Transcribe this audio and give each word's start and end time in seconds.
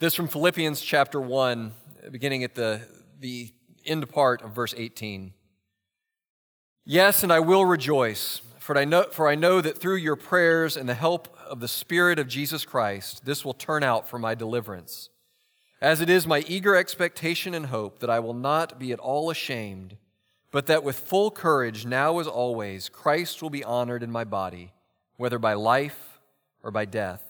This 0.00 0.14
from 0.14 0.28
Philippians 0.28 0.80
chapter 0.80 1.20
1, 1.20 1.72
beginning 2.10 2.42
at 2.42 2.54
the, 2.54 2.80
the 3.18 3.52
end 3.84 4.08
part 4.08 4.40
of 4.40 4.54
verse 4.54 4.72
18. 4.74 5.34
Yes, 6.86 7.22
and 7.22 7.30
I 7.30 7.40
will 7.40 7.66
rejoice, 7.66 8.40
for 8.58 8.78
I, 8.78 8.86
know, 8.86 9.02
for 9.10 9.28
I 9.28 9.34
know 9.34 9.60
that 9.60 9.76
through 9.76 9.96
your 9.96 10.16
prayers 10.16 10.78
and 10.78 10.88
the 10.88 10.94
help 10.94 11.36
of 11.46 11.60
the 11.60 11.68
Spirit 11.68 12.18
of 12.18 12.28
Jesus 12.28 12.64
Christ, 12.64 13.26
this 13.26 13.44
will 13.44 13.52
turn 13.52 13.82
out 13.82 14.08
for 14.08 14.18
my 14.18 14.34
deliverance. 14.34 15.10
As 15.82 16.00
it 16.00 16.08
is 16.08 16.26
my 16.26 16.44
eager 16.48 16.74
expectation 16.74 17.52
and 17.52 17.66
hope 17.66 17.98
that 17.98 18.08
I 18.08 18.20
will 18.20 18.32
not 18.32 18.78
be 18.78 18.92
at 18.92 19.00
all 19.00 19.28
ashamed, 19.28 19.98
but 20.50 20.64
that 20.64 20.82
with 20.82 20.98
full 20.98 21.30
courage, 21.30 21.84
now 21.84 22.20
as 22.20 22.26
always, 22.26 22.88
Christ 22.88 23.42
will 23.42 23.50
be 23.50 23.64
honored 23.64 24.02
in 24.02 24.10
my 24.10 24.24
body, 24.24 24.72
whether 25.18 25.38
by 25.38 25.52
life 25.52 26.20
or 26.62 26.70
by 26.70 26.86
death. 26.86 27.29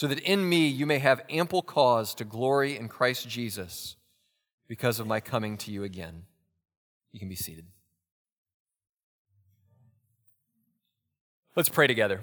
so 0.00 0.06
that 0.06 0.20
in 0.20 0.48
me 0.48 0.66
you 0.66 0.86
may 0.86 0.98
have 0.98 1.20
ample 1.28 1.60
cause 1.60 2.14
to 2.14 2.24
glory 2.24 2.74
in 2.74 2.88
Christ 2.88 3.28
Jesus 3.28 3.96
because 4.66 4.98
of 4.98 5.06
my 5.06 5.20
coming 5.20 5.58
to 5.58 5.70
you 5.70 5.84
again. 5.84 6.22
You 7.12 7.20
can 7.20 7.28
be 7.28 7.34
seated. 7.34 7.66
Let's 11.54 11.68
pray 11.68 11.86
together. 11.86 12.22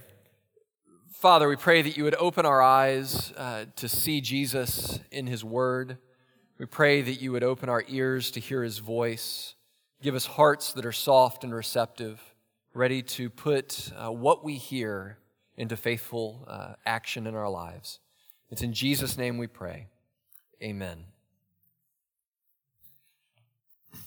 Father, 1.12 1.48
we 1.48 1.56
pray 1.56 1.84
that 1.84 1.96
you 1.96 2.04
would 2.04 2.16
open 2.16 2.48
our 2.48 2.64
eyes 2.64 3.32
uh, 3.38 3.66
to 3.76 3.88
see 3.88 4.22
Jesus 4.22 5.00
in 5.12 5.28
his 5.28 5.44
word. 5.44 6.00
We 6.58 6.66
pray 6.66 7.04
that 7.04 7.22
you 7.22 7.32
would 7.34 7.44
open 7.44 7.70
our 7.70 7.84
ears 7.88 8.32
to 8.32 8.40
hear 8.40 8.64
his 8.64 8.80
voice. 8.80 9.54
Give 10.02 10.16
us 10.16 10.26
hearts 10.26 10.74
that 10.74 10.86
are 10.88 10.92
soft 10.92 11.44
and 11.44 11.54
receptive, 11.54 12.20
ready 12.74 13.04
to 13.04 13.30
put 13.30 13.92
uh, 13.96 14.12
what 14.12 14.44
we 14.44 14.56
hear 14.56 15.20
into 15.58 15.76
faithful 15.76 16.46
uh, 16.48 16.74
action 16.86 17.28
in 17.28 17.36
our 17.36 17.50
lives. 17.50 18.00
It's 18.50 18.62
in 18.62 18.74
Jesus' 18.74 19.18
name 19.18 19.38
we 19.38 19.48
pray. 19.48 19.88
Amen. 20.62 21.06
I'd 23.94 24.00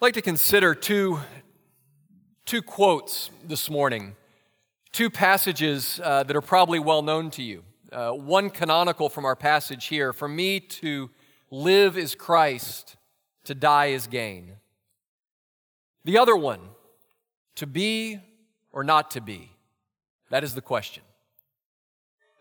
like 0.00 0.14
to 0.14 0.22
consider 0.22 0.74
two, 0.74 1.20
two 2.46 2.62
quotes 2.62 3.30
this 3.46 3.68
morning, 3.68 4.16
two 4.92 5.10
passages 5.10 6.00
uh, 6.02 6.22
that 6.22 6.36
are 6.36 6.40
probably 6.40 6.78
well 6.78 7.02
known 7.02 7.30
to 7.30 7.42
you. 7.42 7.64
Uh, 7.92 8.10
one 8.10 8.50
canonical 8.50 9.08
from 9.08 9.24
our 9.24 9.36
passage 9.36 9.86
here 9.86 10.12
For 10.12 10.28
me 10.28 10.58
to 10.58 11.10
live 11.50 11.96
is 11.96 12.14
Christ, 12.14 12.96
to 13.44 13.54
die 13.54 13.86
is 13.86 14.06
gain. 14.06 14.56
The 16.04 16.18
other 16.18 16.36
one, 16.36 16.60
to 17.56 17.66
be 17.66 18.20
or 18.72 18.82
not 18.82 19.12
to 19.12 19.20
be. 19.20 19.53
That 20.34 20.42
is 20.42 20.56
the 20.56 20.60
question. 20.60 21.04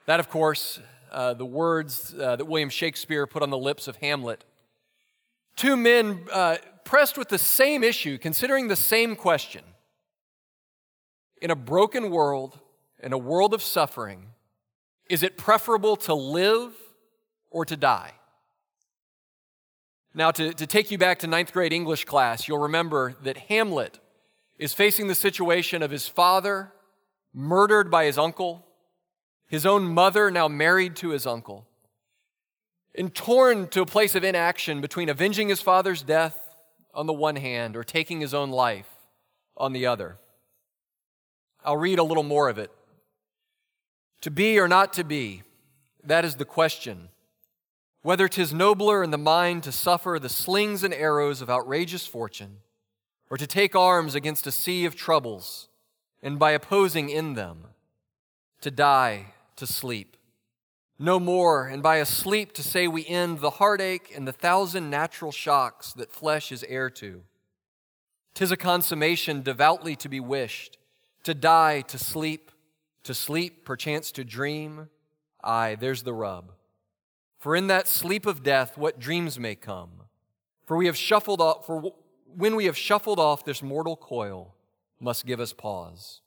That, 0.08 0.19
of 0.19 0.27
course, 0.27 0.80
uh, 1.11 1.36
the 1.36 1.45
words 1.45 2.16
uh, 2.19 2.38
that 2.38 2.45
William 2.45 2.72
Shakespeare 2.72 3.27
put 3.27 3.44
on 3.44 3.52
the 3.52 3.58
lips 3.59 3.88
of 3.88 3.97
Hamlet. 3.97 4.45
Two 5.55 5.77
men 5.77 6.22
uh, 6.31 6.58
pressed 6.85 7.19
with 7.19 7.29
the 7.29 7.38
same 7.38 7.84
issue, 7.84 8.17
considering 8.17 8.67
the 8.67 8.75
same 8.75 9.16
question. 9.16 9.62
In 11.40 11.51
a 11.51 11.56
broken 11.56 12.09
world, 12.09 12.57
in 13.00 13.13
a 13.13 13.17
world 13.19 13.53
of 13.53 13.62
suffering, 13.62 14.29
is 15.07 15.22
it 15.22 15.38
preferable 15.38 15.96
to 15.97 16.16
live 16.16 16.73
or 17.51 17.63
to 17.63 17.78
die? 17.78 18.13
Now, 20.16 20.31
to, 20.31 20.51
to 20.51 20.66
take 20.66 20.90
you 20.90 20.97
back 20.97 21.19
to 21.19 21.28
ninth 21.28 21.53
grade 21.53 21.72
English 21.72 22.06
class, 22.06 22.47
you'll 22.47 22.57
remember 22.57 23.13
that 23.22 23.38
Hamlet 23.38 24.00
is 24.57 24.73
facing 24.73 25.09
the 25.09 25.13
situation 25.13 25.84
of 25.84 25.91
his 25.91 26.07
father 26.07 26.72
murdered 27.33 27.89
by 27.89 28.05
his 28.05 28.17
uncle, 28.17 28.66
his 29.47 29.66
own 29.66 29.85
mother 29.85 30.29
now 30.29 30.47
married 30.47 30.95
to 30.97 31.09
his 31.09 31.25
uncle, 31.25 31.67
and 32.95 33.13
torn 33.13 33.67
to 33.67 33.81
a 33.81 33.85
place 33.85 34.16
of 34.16 34.23
inaction 34.23 34.81
between 34.81 35.09
avenging 35.09 35.49
his 35.49 35.61
father's 35.61 36.03
death 36.03 36.55
on 36.93 37.07
the 37.07 37.13
one 37.13 37.35
hand 37.35 37.75
or 37.75 37.83
taking 37.83 38.22
his 38.22 38.33
own 38.33 38.51
life 38.51 38.89
on 39.57 39.73
the 39.73 39.85
other. 39.85 40.17
I'll 41.66 41.77
read 41.77 41.99
a 41.99 42.03
little 42.03 42.23
more 42.23 42.49
of 42.49 42.57
it. 42.57 42.72
To 44.22 44.31
be 44.31 44.59
or 44.59 44.67
not 44.67 44.93
to 44.93 45.03
be, 45.03 45.43
that 46.03 46.25
is 46.25 46.35
the 46.35 46.45
question. 46.45 47.09
Whether 48.03 48.27
'tis 48.27 48.53
nobler 48.53 49.03
in 49.03 49.11
the 49.11 49.17
mind 49.17 49.63
to 49.63 49.72
suffer 49.72 50.19
the 50.19 50.29
slings 50.29 50.83
and 50.83 50.93
arrows 50.93 51.41
of 51.41 51.49
outrageous 51.49 52.05
fortune, 52.05 52.59
or 53.29 53.38
to 53.38 53.47
take 53.47 53.75
arms 53.75 54.13
against 54.13 54.45
a 54.45 54.51
sea 54.51 54.85
of 54.85 54.95
troubles 54.95 55.69
and 56.23 56.39
by 56.39 56.51
opposing 56.51 57.09
in 57.09 57.34
them, 57.34 57.67
to 58.61 58.72
die, 58.72 59.34
to 59.57 59.67
sleep. 59.67 60.16
No 60.97 61.19
more, 61.19 61.67
and 61.67 61.84
by 61.84 61.97
a 61.97 62.06
sleep 62.06 62.53
to 62.53 62.63
say 62.63 62.88
we 62.88 63.06
end 63.06 63.39
the 63.39 63.50
heartache 63.51 64.13
and 64.16 64.25
the 64.25 64.31
thousand 64.31 64.89
natural 64.89 65.34
shocks 65.34 65.91
that 65.94 66.13
flesh 66.13 66.50
is 66.51 66.63
heir 66.69 66.89
to. 66.91 67.23
Tis 68.34 68.51
a 68.51 68.57
consummation 68.57 69.41
devoutly 69.41 69.97
to 69.97 70.07
be 70.07 70.22
wished, 70.22 70.78
to 71.23 71.34
die, 71.34 71.81
to 71.81 71.97
sleep, 71.97 72.51
to 73.03 73.13
sleep, 73.13 73.66
perchance 73.66 74.11
to 74.13 74.23
dream. 74.23 74.90
Aye, 75.44 75.75
there's 75.78 76.03
the 76.03 76.13
rub. 76.13 76.53
For 77.38 77.53
in 77.53 77.67
that 77.67 77.88
sleep 77.88 78.25
of 78.25 78.44
death, 78.44 78.78
what 78.78 78.97
dreams 78.97 79.38
may 79.38 79.55
come. 79.55 79.90
For 80.66 80.78
we 80.78 80.85
have 80.85 80.95
shuffled 80.95 81.41
off, 81.41 81.66
for 81.66 81.91
when 82.34 82.55
we 82.55 82.66
have 82.66 82.78
shuffled 82.78 83.19
off 83.19 83.44
this 83.44 83.61
mortal 83.61 83.97
coil, 83.97 84.55
must 85.03 85.25
give 85.25 85.40
us 85.40 85.53
pause. 85.53 86.22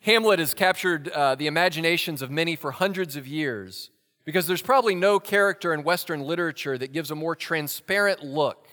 Hamlet 0.00 0.38
has 0.38 0.54
captured 0.54 1.08
uh, 1.08 1.34
the 1.34 1.46
imaginations 1.46 2.22
of 2.22 2.30
many 2.30 2.56
for 2.56 2.70
hundreds 2.70 3.16
of 3.16 3.26
years 3.26 3.90
because 4.24 4.46
there's 4.46 4.62
probably 4.62 4.94
no 4.94 5.18
character 5.18 5.72
in 5.74 5.82
Western 5.82 6.20
literature 6.20 6.78
that 6.78 6.92
gives 6.92 7.10
a 7.10 7.14
more 7.14 7.34
transparent 7.34 8.22
look 8.22 8.66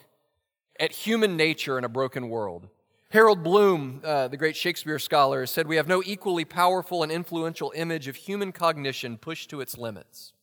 at 0.80 0.92
human 0.92 1.38
nature 1.38 1.78
in 1.78 1.84
a 1.84 1.90
broken 1.90 2.30
world. 2.30 2.68
Harold 3.10 3.44
Bloom, 3.44 4.02
uh, 4.04 4.28
the 4.28 4.38
great 4.38 4.56
Shakespeare 4.56 5.00
scholar, 5.00 5.46
said 5.46 5.68
we 5.68 5.78
have 5.78 5.88
no 5.88 6.04
equally 6.06 6.44
powerful 6.44 7.04
and 7.04 7.12
influential 7.12 7.72
image 7.76 8.08
of 8.08 8.16
human 8.16 8.52
cognition 8.52 9.18
pushed 9.18 9.50
to 9.50 9.62
its 9.62 9.78
limits. 9.78 10.34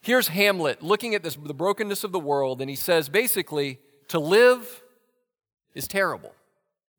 Here's 0.00 0.28
Hamlet 0.28 0.82
looking 0.82 1.14
at 1.14 1.22
this, 1.22 1.36
the 1.36 1.52
brokenness 1.52 2.04
of 2.04 2.12
the 2.12 2.20
world, 2.20 2.60
and 2.60 2.70
he 2.70 2.76
says 2.76 3.08
basically, 3.08 3.80
to 4.08 4.18
live 4.18 4.82
is 5.74 5.88
terrible. 5.88 6.32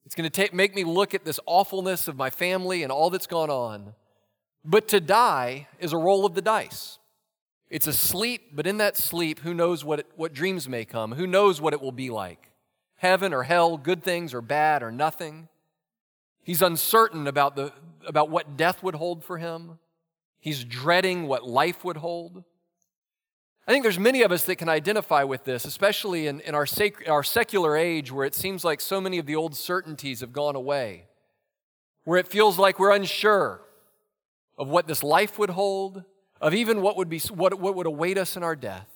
It's 0.06 0.16
going 0.16 0.30
to 0.30 0.50
make 0.56 0.76
me 0.76 0.84
look 0.84 1.14
at 1.14 1.26
this 1.26 1.40
awfulness 1.46 2.08
of 2.08 2.18
my 2.18 2.30
family 2.30 2.84
and 2.84 2.92
all 2.92 3.10
that's 3.10 3.28
gone 3.28 3.50
on. 3.50 3.94
But 4.64 4.88
to 4.90 5.00
die 5.00 5.68
is 5.80 5.94
a 5.94 5.98
roll 5.98 6.26
of 6.26 6.36
the 6.36 6.42
dice. 6.42 7.00
It's 7.70 7.88
a 7.88 7.94
sleep, 7.94 8.50
but 8.54 8.68
in 8.68 8.78
that 8.78 8.98
sleep, 8.98 9.40
who 9.40 9.54
knows 9.54 9.86
what, 9.86 10.00
it, 10.00 10.08
what 10.16 10.34
dreams 10.34 10.68
may 10.68 10.84
come? 10.84 11.14
Who 11.14 11.26
knows 11.26 11.62
what 11.62 11.74
it 11.74 11.82
will 11.82 11.94
be 11.94 12.10
like? 12.10 12.52
Heaven 12.96 13.34
or 13.34 13.44
hell, 13.44 13.78
good 13.78 14.04
things 14.04 14.34
or 14.34 14.42
bad 14.42 14.84
or 14.84 14.92
nothing. 14.92 15.48
He's 16.44 16.62
uncertain 16.62 17.28
about, 17.28 17.56
the, 17.56 17.72
about 18.06 18.30
what 18.30 18.58
death 18.58 18.84
would 18.84 18.96
hold 18.96 19.24
for 19.24 19.38
him. 19.38 19.80
He's 20.40 20.66
dreading 20.66 21.28
what 21.28 21.48
life 21.48 21.86
would 21.86 21.98
hold. 21.98 22.44
I 23.68 23.72
think 23.72 23.84
there's 23.84 24.00
many 24.00 24.24
of 24.24 24.32
us 24.32 24.44
that 24.46 24.56
can 24.56 24.70
identify 24.70 25.24
with 25.24 25.44
this, 25.44 25.66
especially 25.66 26.28
in, 26.28 26.40
in 26.42 26.56
our, 26.56 26.66
sac- 26.66 27.08
our 27.08 27.24
secular 27.24 27.78
age 27.78 28.12
where 28.12 28.26
it 28.26 28.34
seems 28.34 28.64
like 28.64 28.82
so 28.82 29.00
many 29.00 29.20
of 29.20 29.28
the 29.28 29.36
old 29.36 29.56
certainties 29.56 30.22
have 30.22 30.34
gone 30.34 30.56
away, 30.56 31.06
where 32.04 32.18
it 32.18 32.28
feels 32.28 32.58
like 32.58 32.80
we're 32.80 32.92
unsure 32.92 33.62
of 34.58 34.68
what 34.68 34.88
this 34.88 35.04
life 35.04 35.38
would 35.38 35.52
hold, 35.52 36.04
of 36.40 36.56
even 36.56 36.82
what 36.82 36.98
would, 36.98 37.08
be, 37.08 37.20
what, 37.20 37.60
what 37.60 37.76
would 37.76 37.86
await 37.86 38.18
us 38.18 38.36
in 38.36 38.44
our 38.44 38.56
death. 38.56 38.90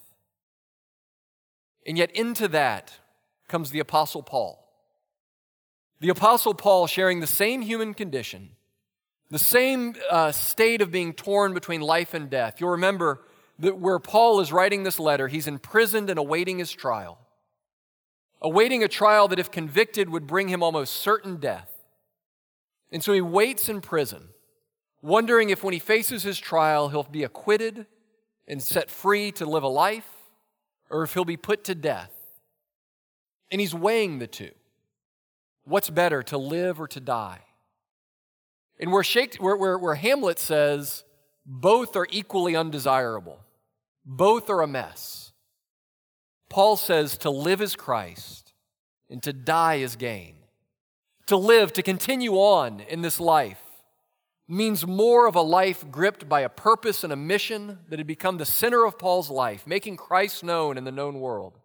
And 1.86 1.98
yet, 1.98 2.10
into 2.12 2.48
that 2.48 2.94
comes 3.48 3.70
the 3.70 3.80
Apostle 3.80 4.24
Paul. 4.24 4.68
The 6.00 6.10
Apostle 6.10 6.56
Paul 6.56 6.88
sharing 6.88 7.20
the 7.20 7.28
same 7.28 7.62
human 7.62 7.94
condition, 7.94 8.50
the 9.30 9.40
same 9.40 9.96
uh, 10.10 10.32
state 10.32 10.82
of 10.82 10.92
being 10.92 11.14
torn 11.14 11.54
between 11.54 11.82
life 11.82 12.16
and 12.16 12.30
death. 12.30 12.56
You'll 12.60 12.72
remember 12.72 13.22
that 13.60 13.78
where 13.78 14.00
Paul 14.00 14.40
is 14.40 14.52
writing 14.52 14.84
this 14.84 15.00
letter, 15.00 15.28
he's 15.28 15.48
imprisoned 15.48 16.10
and 16.10 16.20
awaiting 16.20 16.60
his 16.60 16.72
trial. 16.72 17.20
Awaiting 18.42 18.84
a 18.84 18.88
trial 18.88 19.28
that, 19.30 19.40
if 19.40 19.50
convicted, 19.50 20.10
would 20.10 20.28
bring 20.28 20.50
him 20.50 20.62
almost 20.62 20.94
certain 20.94 21.38
death. 21.38 21.72
And 22.92 23.04
so 23.04 23.14
he 23.14 23.22
waits 23.22 23.70
in 23.70 23.82
prison, 23.82 24.30
wondering 25.02 25.50
if 25.50 25.64
when 25.64 25.74
he 25.74 25.80
faces 25.80 26.24
his 26.24 26.38
trial, 26.38 26.90
he'll 26.90 27.04
be 27.04 27.24
acquitted 27.24 27.88
and 28.48 28.62
set 28.62 28.92
free 28.92 29.32
to 29.32 29.46
live 29.46 29.64
a 29.64 29.68
life, 29.68 30.10
or 30.90 31.04
if 31.04 31.14
he'll 31.14 31.26
be 31.26 31.38
put 31.38 31.64
to 31.64 31.76
death. 31.76 32.12
And 33.52 33.60
he's 33.62 33.74
weighing 33.74 34.20
the 34.20 34.28
two. 34.28 34.52
What's 35.64 35.90
better, 35.90 36.22
to 36.24 36.38
live 36.38 36.80
or 36.80 36.88
to 36.90 37.00
die? 37.00 37.40
And 38.80 38.92
where, 38.92 39.04
where, 39.40 39.56
where, 39.56 39.78
where 39.80 39.96
Hamlet 39.96 40.38
says, 40.38 41.04
both 41.46 41.96
are 41.96 42.08
equally 42.12 42.56
undesirable, 42.56 43.40
both 44.06 44.50
are 44.50 44.62
a 44.62 44.68
mess. 44.68 45.34
Paul 46.50 46.78
says 46.78 47.18
to 47.20 47.30
live 47.30 47.62
is 47.62 47.76
Christ 47.76 48.54
and 49.10 49.22
to 49.24 49.34
die 49.34 49.76
is 49.76 49.96
gain. 49.96 50.36
To 51.28 51.38
live, 51.38 51.74
to 51.74 51.82
continue 51.82 52.34
on 52.34 52.82
in 52.82 53.02
this 53.02 53.20
life, 53.20 53.60
means 54.48 54.86
more 54.86 55.28
of 55.28 55.36
a 55.36 55.42
life 55.42 55.84
gripped 55.90 56.30
by 56.30 56.42
a 56.42 56.50
purpose 56.50 57.04
and 57.04 57.12
a 57.12 57.16
mission 57.16 57.80
that 57.90 57.98
had 57.98 58.08
become 58.08 58.38
the 58.38 58.46
center 58.46 58.86
of 58.86 59.00
Paul's 59.00 59.32
life, 59.32 59.66
making 59.66 59.98
Christ 59.98 60.44
known 60.44 60.78
in 60.78 60.84
the 60.84 60.92
known 60.92 61.20
world, 61.20 61.60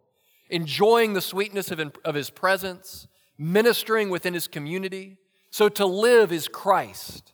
enjoying 0.49 1.13
the 1.13 1.21
sweetness 1.21 1.69
of, 1.69 1.79
of 2.03 2.15
his 2.15 2.31
presence, 2.31 3.07
ministering 3.37 4.09
within 4.09 4.33
his 4.33 4.47
community. 4.47 5.17
So 5.51 5.69
to 5.69 5.85
live 5.85 6.31
is 6.31 6.47
Christ, 6.47 7.33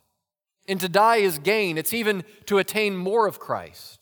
and 0.68 0.78
to 0.80 0.88
die 0.88 1.16
is 1.16 1.38
gain. 1.38 1.78
It's 1.78 1.94
even 1.94 2.24
to 2.44 2.58
attain 2.58 2.94
more 2.94 3.26
of 3.26 3.40
Christ. 3.40 3.97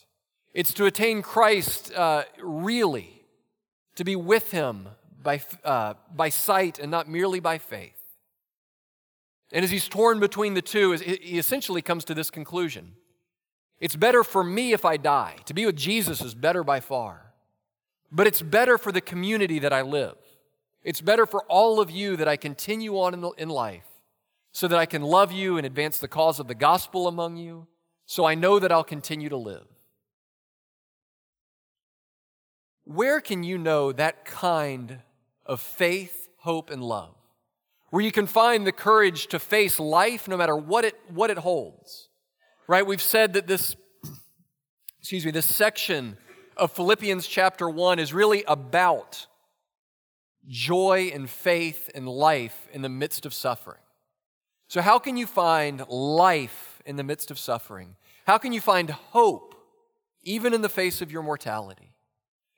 It's 0.56 0.73
to 0.73 0.87
attain 0.87 1.20
Christ 1.20 1.93
uh, 1.93 2.25
really, 2.43 3.23
to 3.97 4.05
be 4.05 4.17
with 4.17 4.53
him 4.53 4.88
by, 5.23 5.43
uh, 5.62 5.93
by 6.14 6.31
sight 6.31 6.79
and 6.79 6.91
not 6.91 7.06
merely 7.06 7.41
by 7.41 7.58
faith. 7.58 8.00
And 9.53 9.62
as 9.67 9.70
he's 9.70 9.87
torn 9.87 10.19
between 10.19 10.55
the 10.55 10.62
two, 10.62 10.93
he 10.93 11.38
essentially 11.38 11.82
comes 11.82 12.06
to 12.06 12.14
this 12.14 12.31
conclusion 12.31 12.94
It's 13.81 13.97
better 13.97 14.25
for 14.25 14.43
me 14.43 14.73
if 14.73 14.87
I 14.87 14.97
die. 14.97 15.37
To 15.44 15.53
be 15.53 15.67
with 15.67 15.76
Jesus 15.76 16.23
is 16.23 16.35
better 16.35 16.64
by 16.64 16.81
far. 16.81 17.35
But 18.11 18.26
it's 18.26 18.41
better 18.41 18.79
for 18.79 18.93
the 18.93 19.03
community 19.03 19.58
that 19.58 19.75
I 19.75 19.82
live. 19.82 20.17
It's 20.82 21.03
better 21.03 21.26
for 21.26 21.43
all 21.50 21.81
of 21.81 21.91
you 21.91 22.17
that 22.17 22.29
I 22.29 22.38
continue 22.38 22.99
on 22.99 23.12
in, 23.12 23.20
the, 23.20 23.31
in 23.32 23.50
life 23.50 23.85
so 24.53 24.69
that 24.69 24.79
I 24.79 24.87
can 24.87 25.03
love 25.03 25.32
you 25.32 25.58
and 25.58 25.67
advance 25.67 25.99
the 25.99 26.08
cause 26.08 26.41
of 26.41 26.49
the 26.49 26.55
gospel 26.55 27.08
among 27.08 27.37
you, 27.37 27.67
so 28.06 28.25
I 28.25 28.35
know 28.35 28.58
that 28.58 28.73
I'll 28.73 28.85
continue 28.85 29.29
to 29.29 29.37
live. 29.37 29.67
Where 32.87 33.21
can 33.21 33.44
you 33.44 33.59
know 33.59 33.93
that 33.93 34.25
kind 34.25 35.00
of 35.44 35.61
faith, 35.61 36.29
hope, 36.38 36.71
and 36.71 36.83
love? 36.83 37.17
where 37.91 38.05
you 38.05 38.12
can 38.12 38.27
find 38.27 38.67
the 38.67 38.73
courage 38.73 39.27
to 39.29 39.38
face 39.38 39.79
life 39.79 40.29
no 40.29 40.37
matter 40.37 40.56
what 40.56 40.85
it, 40.85 40.99
what 41.09 41.31
it 41.31 41.38
holds. 41.38 42.09
Right? 42.67 42.87
We've 42.87 43.00
said 43.00 43.33
that 43.35 43.47
this, 43.47 43.77
excuse 44.99 45.25
me, 45.25 45.31
this 45.31 45.47
section 45.47 46.17
of 46.56 46.73
Philippians 46.73 47.27
chapter 47.27 47.71
1 47.71 47.99
is 47.99 48.12
really 48.12 48.44
about 48.44 49.27
joy 50.49 51.11
and 51.15 51.31
faith 51.31 51.91
and 51.94 52.09
life 52.09 52.69
in 52.73 52.82
the 52.82 52.89
midst 52.89 53.25
of 53.25 53.32
suffering. 53.32 53.81
So, 54.69 54.82
how 54.82 54.99
can 54.99 55.17
you 55.17 55.27
find 55.27 55.87
life 55.89 56.82
in 56.85 56.97
the 56.97 57.05
midst 57.05 57.31
of 57.31 57.39
suffering? 57.39 57.97
How 58.27 58.37
can 58.37 58.53
you 58.53 58.61
find 58.61 58.91
hope 58.91 59.55
even 60.23 60.53
in 60.53 60.61
the 60.61 60.69
face 60.69 61.00
of 61.00 61.12
your 61.12 61.23
mortality? 61.23 61.86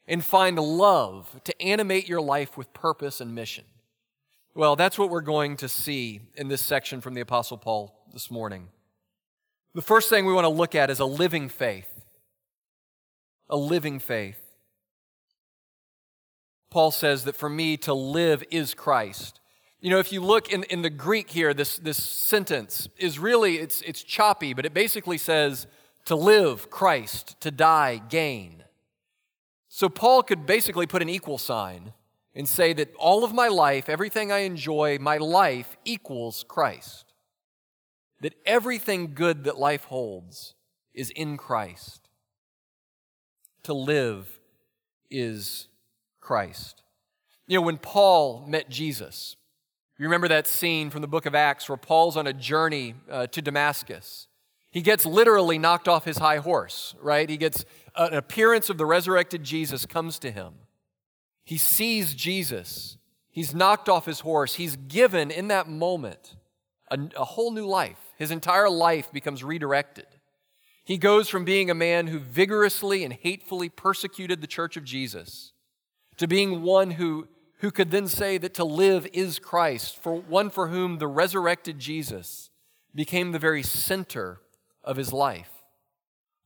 And 0.08 0.24
find 0.24 0.58
love 0.58 1.40
to 1.44 1.62
animate 1.62 2.08
your 2.08 2.22
life 2.22 2.56
with 2.56 2.72
purpose 2.72 3.20
and 3.20 3.34
mission? 3.34 3.64
Well, 4.54 4.74
that's 4.74 4.98
what 4.98 5.10
we're 5.10 5.20
going 5.20 5.56
to 5.58 5.68
see 5.68 6.22
in 6.34 6.48
this 6.48 6.62
section 6.62 7.02
from 7.02 7.14
the 7.14 7.20
Apostle 7.20 7.58
Paul 7.58 7.94
this 8.12 8.30
morning. 8.30 8.68
The 9.74 9.82
first 9.82 10.08
thing 10.08 10.24
we 10.24 10.32
want 10.32 10.46
to 10.46 10.48
look 10.48 10.74
at 10.74 10.88
is 10.88 10.98
a 10.98 11.04
living 11.04 11.50
faith. 11.50 12.06
A 13.50 13.56
living 13.56 13.98
faith. 13.98 14.40
Paul 16.70 16.90
says 16.90 17.24
that 17.24 17.36
for 17.36 17.48
me 17.48 17.76
to 17.78 17.94
live 17.94 18.42
is 18.50 18.74
Christ. 18.74 19.40
You 19.80 19.90
know, 19.90 19.98
if 19.98 20.10
you 20.10 20.20
look 20.20 20.50
in, 20.50 20.64
in 20.64 20.82
the 20.82 20.90
Greek 20.90 21.30
here, 21.30 21.54
this, 21.54 21.78
this 21.78 22.02
sentence 22.02 22.88
is 22.96 23.18
really, 23.18 23.58
it's, 23.58 23.82
it's 23.82 24.02
choppy, 24.02 24.54
but 24.54 24.66
it 24.66 24.74
basically 24.74 25.18
says 25.18 25.66
to 26.06 26.16
live, 26.16 26.70
Christ, 26.70 27.40
to 27.42 27.50
die, 27.50 28.00
gain. 28.08 28.64
So 29.68 29.88
Paul 29.88 30.22
could 30.22 30.46
basically 30.46 30.86
put 30.86 31.02
an 31.02 31.08
equal 31.08 31.38
sign 31.38 31.92
and 32.34 32.48
say 32.48 32.72
that 32.72 32.94
all 32.96 33.24
of 33.24 33.34
my 33.34 33.48
life, 33.48 33.88
everything 33.88 34.32
I 34.32 34.38
enjoy, 34.38 34.98
my 35.00 35.16
life 35.16 35.76
equals 35.84 36.44
Christ. 36.46 37.12
That 38.20 38.34
everything 38.46 39.14
good 39.14 39.44
that 39.44 39.58
life 39.58 39.84
holds 39.84 40.54
is 40.94 41.10
in 41.10 41.36
Christ. 41.36 42.08
To 43.64 43.74
live 43.74 44.40
is 45.10 45.68
Christ. 46.20 46.82
You 47.46 47.58
know, 47.58 47.62
when 47.62 47.78
Paul 47.78 48.44
met 48.46 48.68
Jesus, 48.68 49.36
you 49.98 50.04
remember 50.04 50.28
that 50.28 50.46
scene 50.46 50.90
from 50.90 51.02
the 51.02 51.08
book 51.08 51.26
of 51.26 51.34
Acts 51.34 51.68
where 51.68 51.76
Paul's 51.76 52.16
on 52.16 52.26
a 52.26 52.32
journey 52.32 52.94
uh, 53.10 53.26
to 53.28 53.42
Damascus. 53.42 54.28
He 54.70 54.82
gets 54.82 55.06
literally 55.06 55.58
knocked 55.58 55.88
off 55.88 56.04
his 56.04 56.18
high 56.18 56.36
horse, 56.36 56.94
right? 57.00 57.28
He 57.28 57.36
gets 57.36 57.64
an 57.98 58.14
appearance 58.14 58.70
of 58.70 58.78
the 58.78 58.86
resurrected 58.86 59.42
Jesus 59.42 59.84
comes 59.84 60.18
to 60.20 60.30
him. 60.30 60.54
He 61.44 61.58
sees 61.58 62.14
Jesus. 62.14 62.96
He's 63.30 63.54
knocked 63.54 63.88
off 63.88 64.06
his 64.06 64.20
horse. 64.20 64.54
He's 64.54 64.76
given 64.76 65.30
in 65.30 65.48
that 65.48 65.68
moment 65.68 66.36
a, 66.90 66.98
a, 67.16 67.24
whole 67.24 67.50
new 67.50 67.66
life. 67.66 67.98
His 68.16 68.30
entire 68.30 68.70
life 68.70 69.10
becomes 69.12 69.42
redirected. 69.42 70.06
He 70.84 70.96
goes 70.96 71.28
from 71.28 71.44
being 71.44 71.70
a 71.70 71.74
man 71.74 72.06
who 72.06 72.18
vigorously 72.18 73.04
and 73.04 73.12
hatefully 73.12 73.68
persecuted 73.68 74.40
the 74.40 74.46
church 74.46 74.76
of 74.76 74.84
Jesus 74.84 75.52
to 76.16 76.26
being 76.26 76.62
one 76.62 76.92
who, 76.92 77.28
who 77.58 77.70
could 77.70 77.90
then 77.90 78.06
say 78.06 78.38
that 78.38 78.54
to 78.54 78.64
live 78.64 79.06
is 79.12 79.38
Christ, 79.38 80.00
for 80.02 80.14
one 80.14 80.50
for 80.50 80.68
whom 80.68 80.98
the 80.98 81.06
resurrected 81.06 81.78
Jesus 81.78 82.50
became 82.94 83.32
the 83.32 83.38
very 83.38 83.62
center 83.62 84.40
of 84.82 84.96
his 84.96 85.12
life. 85.12 85.57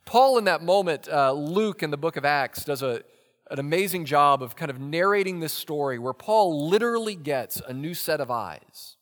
Paul, 0.05 0.39
in 0.39 0.45
that 0.45 0.63
moment, 0.63 1.09
uh, 1.09 1.33
Luke 1.33 1.83
in 1.83 1.91
the 1.91 1.97
book 1.97 2.17
of 2.17 2.25
Acts 2.25 2.65
does 2.65 2.83
a, 2.83 3.03
an 3.51 3.59
amazing 3.59 4.05
job 4.05 4.43
of 4.43 4.57
kind 4.57 4.71
of 4.71 4.81
narrating 4.81 5.41
this 5.41 5.53
story 5.53 5.99
where 5.99 6.13
Paul 6.13 6.69
literally 6.69 7.15
gets 7.15 7.61
a 7.67 7.73
new 7.73 7.95
set 7.95 8.21
of 8.21 8.31
eyes. 8.31 8.97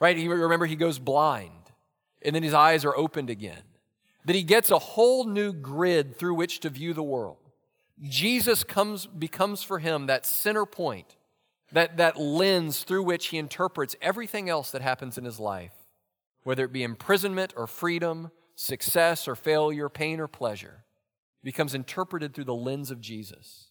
Right? 0.00 0.16
Remember 0.16 0.66
he 0.66 0.76
goes 0.76 0.98
blind 0.98 1.64
and 2.24 2.34
then 2.34 2.42
his 2.42 2.54
eyes 2.54 2.84
are 2.84 2.96
opened 2.96 3.30
again. 3.30 3.62
That 4.24 4.36
he 4.36 4.42
gets 4.42 4.70
a 4.70 4.78
whole 4.78 5.24
new 5.24 5.52
grid 5.52 6.18
through 6.18 6.34
which 6.34 6.60
to 6.60 6.70
view 6.70 6.94
the 6.94 7.02
world. 7.02 7.36
Jesus 8.02 8.64
comes, 8.64 9.06
becomes 9.06 9.62
for 9.62 9.78
him 9.78 10.06
that 10.06 10.26
center 10.26 10.64
point, 10.64 11.16
that, 11.72 11.98
that 11.98 12.18
lens 12.18 12.84
through 12.84 13.02
which 13.02 13.26
he 13.26 13.38
interprets 13.38 13.94
everything 14.00 14.48
else 14.48 14.70
that 14.70 14.82
happens 14.82 15.18
in 15.18 15.24
his 15.24 15.38
life, 15.38 15.74
whether 16.42 16.64
it 16.64 16.72
be 16.72 16.82
imprisonment 16.82 17.52
or 17.56 17.66
freedom, 17.66 18.30
success 18.54 19.26
or 19.26 19.34
failure, 19.34 19.88
pain 19.88 20.20
or 20.20 20.28
pleasure, 20.28 20.84
becomes 21.42 21.74
interpreted 21.74 22.34
through 22.34 22.44
the 22.44 22.54
lens 22.54 22.90
of 22.90 23.00
Jesus. 23.00 23.70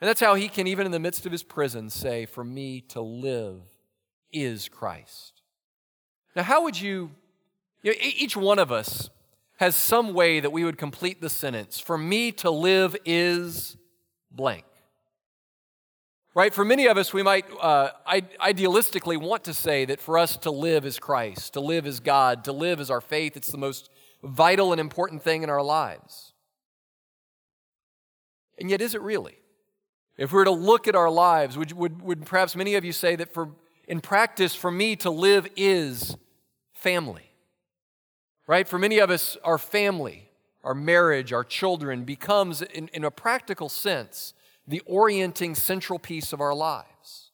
And 0.00 0.08
that's 0.08 0.20
how 0.20 0.34
he 0.34 0.48
can, 0.48 0.66
even 0.66 0.86
in 0.86 0.92
the 0.92 1.00
midst 1.00 1.26
of 1.26 1.32
his 1.32 1.42
prison, 1.42 1.90
say, 1.90 2.26
For 2.26 2.44
me 2.44 2.80
to 2.88 3.00
live 3.00 3.62
is 4.32 4.68
Christ. 4.68 5.42
Now, 6.36 6.44
how 6.44 6.62
would 6.62 6.80
you, 6.80 7.10
you 7.82 7.92
know, 7.92 7.98
each 8.00 8.36
one 8.36 8.58
of 8.58 8.70
us 8.70 9.10
has 9.56 9.74
some 9.74 10.14
way 10.14 10.38
that 10.38 10.50
we 10.50 10.62
would 10.64 10.78
complete 10.78 11.20
the 11.20 11.28
sentence 11.28 11.80
For 11.80 11.98
me 11.98 12.32
to 12.32 12.50
live 12.50 12.96
is 13.04 13.76
blank. 14.30 14.64
Right? 16.34 16.54
For 16.54 16.64
many 16.64 16.86
of 16.86 16.96
us, 16.96 17.12
we 17.12 17.24
might 17.24 17.46
uh, 17.60 17.90
idealistically 18.06 19.16
want 19.16 19.42
to 19.44 19.54
say 19.54 19.84
that 19.86 20.00
for 20.00 20.16
us 20.16 20.36
to 20.36 20.52
live 20.52 20.86
is 20.86 21.00
Christ, 21.00 21.54
to 21.54 21.60
live 21.60 21.84
is 21.84 21.98
God, 21.98 22.44
to 22.44 22.52
live 22.52 22.78
is 22.78 22.90
our 22.90 23.00
faith. 23.00 23.36
It's 23.36 23.50
the 23.50 23.58
most 23.58 23.90
vital 24.22 24.72
and 24.72 24.80
important 24.80 25.22
thing 25.22 25.42
in 25.42 25.50
our 25.50 25.62
lives. 25.62 26.32
And 28.58 28.70
yet, 28.70 28.80
is 28.80 28.94
it 28.94 29.02
really? 29.02 29.38
If 30.16 30.32
we 30.32 30.38
were 30.38 30.44
to 30.44 30.50
look 30.50 30.88
at 30.88 30.96
our 30.96 31.10
lives, 31.10 31.56
would, 31.56 31.72
would, 31.72 32.02
would 32.02 32.26
perhaps 32.26 32.56
many 32.56 32.74
of 32.74 32.84
you 32.84 32.92
say 32.92 33.14
that 33.16 33.32
for, 33.32 33.50
in 33.86 34.00
practice, 34.00 34.54
for 34.54 34.70
me 34.70 34.96
to 34.96 35.10
live 35.10 35.46
is 35.56 36.16
family? 36.74 37.30
Right? 38.48 38.66
For 38.66 38.78
many 38.78 38.98
of 38.98 39.10
us, 39.10 39.36
our 39.44 39.58
family, 39.58 40.28
our 40.64 40.74
marriage, 40.74 41.32
our 41.32 41.44
children 41.44 42.04
becomes, 42.04 42.62
in, 42.62 42.88
in 42.88 43.04
a 43.04 43.10
practical 43.10 43.68
sense, 43.68 44.34
the 44.66 44.80
orienting 44.86 45.54
central 45.54 45.98
piece 45.98 46.32
of 46.32 46.40
our 46.40 46.54
lives. 46.54 47.30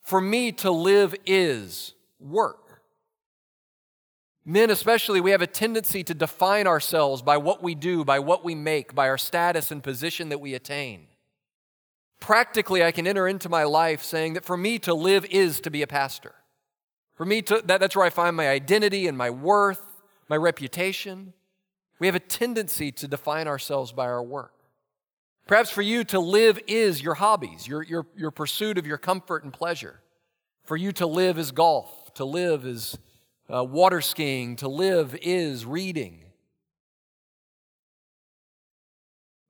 For 0.00 0.20
me 0.20 0.50
to 0.52 0.70
live 0.70 1.14
is 1.26 1.94
work. 2.18 2.63
Men, 4.44 4.70
especially, 4.70 5.20
we 5.20 5.30
have 5.30 5.42
a 5.42 5.46
tendency 5.46 6.04
to 6.04 6.14
define 6.14 6.66
ourselves 6.66 7.22
by 7.22 7.38
what 7.38 7.62
we 7.62 7.74
do, 7.74 8.04
by 8.04 8.18
what 8.18 8.44
we 8.44 8.54
make, 8.54 8.94
by 8.94 9.08
our 9.08 9.18
status 9.18 9.70
and 9.70 9.82
position 9.82 10.28
that 10.28 10.40
we 10.40 10.54
attain 10.54 11.06
practically 12.24 12.82
I 12.82 12.90
can 12.90 13.06
enter 13.06 13.28
into 13.28 13.50
my 13.50 13.64
life 13.64 14.02
saying 14.02 14.32
that 14.32 14.46
for 14.46 14.56
me 14.56 14.78
to 14.80 14.94
live 14.94 15.26
is 15.26 15.60
to 15.60 15.70
be 15.70 15.82
a 15.82 15.86
pastor. 15.86 16.34
For 17.16 17.26
me, 17.26 17.42
to, 17.42 17.62
that, 17.66 17.80
that's 17.80 17.94
where 17.94 18.06
I 18.06 18.10
find 18.10 18.34
my 18.34 18.48
identity 18.48 19.06
and 19.06 19.16
my 19.16 19.28
worth, 19.28 19.82
my 20.30 20.36
reputation. 20.36 21.34
We 21.98 22.06
have 22.06 22.16
a 22.16 22.20
tendency 22.20 22.90
to 22.92 23.06
define 23.06 23.46
ourselves 23.46 23.92
by 23.92 24.06
our 24.06 24.22
work. 24.22 24.54
Perhaps 25.46 25.68
for 25.68 25.82
you 25.82 26.02
to 26.04 26.18
live 26.18 26.58
is 26.66 27.02
your 27.02 27.14
hobbies, 27.14 27.68
your, 27.68 27.82
your, 27.82 28.06
your 28.16 28.30
pursuit 28.30 28.78
of 28.78 28.86
your 28.86 28.96
comfort 28.96 29.44
and 29.44 29.52
pleasure. 29.52 30.00
For 30.64 30.78
you 30.78 30.92
to 30.92 31.06
live 31.06 31.38
is 31.38 31.52
golf, 31.52 32.14
to 32.14 32.24
live 32.24 32.64
is 32.64 32.96
uh, 33.52 33.64
water 33.64 34.00
skiing, 34.00 34.56
to 34.56 34.68
live 34.68 35.16
is 35.22 35.66
reading. 35.66 36.20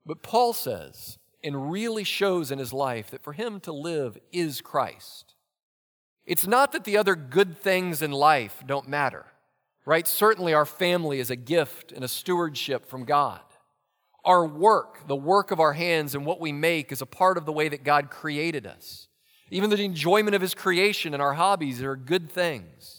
But 0.06 0.22
Paul 0.22 0.52
says, 0.52 1.18
and 1.42 1.70
really 1.70 2.04
shows 2.04 2.50
in 2.50 2.58
his 2.58 2.72
life, 2.72 3.10
that 3.10 3.22
for 3.22 3.32
him 3.32 3.60
to 3.60 3.72
live 3.72 4.18
is 4.32 4.60
Christ. 4.60 5.34
It's 6.26 6.46
not 6.46 6.72
that 6.72 6.84
the 6.84 6.96
other 6.96 7.14
good 7.14 7.58
things 7.58 8.00
in 8.00 8.10
life 8.10 8.62
don't 8.66 8.88
matter, 8.88 9.26
right? 9.84 10.08
Certainly, 10.08 10.54
our 10.54 10.64
family 10.64 11.20
is 11.20 11.30
a 11.30 11.36
gift 11.36 11.92
and 11.92 12.02
a 12.02 12.08
stewardship 12.08 12.86
from 12.86 13.04
God. 13.04 13.40
Our 14.24 14.46
work, 14.46 15.06
the 15.06 15.16
work 15.16 15.50
of 15.50 15.60
our 15.60 15.74
hands 15.74 16.14
and 16.14 16.24
what 16.24 16.40
we 16.40 16.50
make, 16.50 16.90
is 16.90 17.02
a 17.02 17.06
part 17.06 17.36
of 17.36 17.44
the 17.44 17.52
way 17.52 17.68
that 17.68 17.84
God 17.84 18.10
created 18.10 18.66
us. 18.66 19.08
Even 19.50 19.68
the 19.68 19.82
enjoyment 19.82 20.34
of 20.34 20.40
His 20.40 20.54
creation 20.54 21.12
and 21.12 21.22
our 21.22 21.34
hobbies 21.34 21.82
are 21.82 21.94
good 21.94 22.30
things 22.30 22.93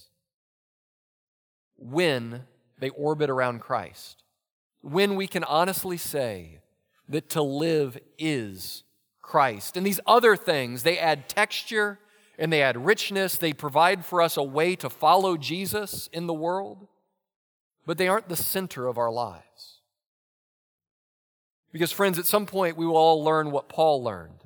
when 1.78 2.44
they 2.80 2.90
orbit 2.90 3.30
around 3.30 3.60
Christ. 3.60 4.24
When 4.82 5.16
we 5.16 5.28
can 5.28 5.44
honestly 5.44 5.98
say 5.98 6.60
that 7.10 7.30
to 7.30 7.42
live 7.42 7.98
is 8.18 8.84
Christ. 9.22 9.76
And 9.76 9.86
these 9.86 10.00
other 10.06 10.36
things, 10.36 10.84
they 10.84 10.98
add 10.98 11.28
texture 11.28 12.00
and 12.38 12.52
they 12.52 12.62
add 12.62 12.86
richness. 12.86 13.38
They 13.38 13.54
provide 13.54 14.06
for 14.06 14.22
us 14.22 14.38
a 14.38 14.44
way 14.44 14.76
to 14.78 14.90
follow 14.90 15.38
Jesus 15.38 16.10
in 16.12 16.28
the 16.28 16.34
world, 16.34 16.88
but 17.86 17.98
they 17.98 18.08
aren't 18.08 18.30
the 18.30 18.36
center 18.36 18.88
of 18.88 18.98
our 18.98 19.12
lives. 19.12 19.80
Because, 21.72 21.92
friends, 21.92 22.18
at 22.20 22.26
some 22.26 22.46
point 22.46 22.78
we 22.78 22.86
will 22.86 22.98
all 22.98 23.24
learn 23.24 23.52
what 23.52 23.68
Paul 23.70 24.04
learned 24.04 24.46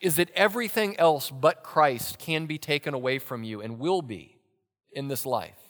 is 0.00 0.16
that 0.16 0.30
everything 0.34 0.98
else 0.98 1.30
but 1.30 1.62
Christ 1.62 2.18
can 2.18 2.46
be 2.46 2.58
taken 2.58 2.92
away 2.92 3.18
from 3.18 3.44
you 3.44 3.60
and 3.60 3.78
will 3.78 4.02
be 4.02 4.40
in 4.92 5.08
this 5.08 5.24
life. 5.24 5.61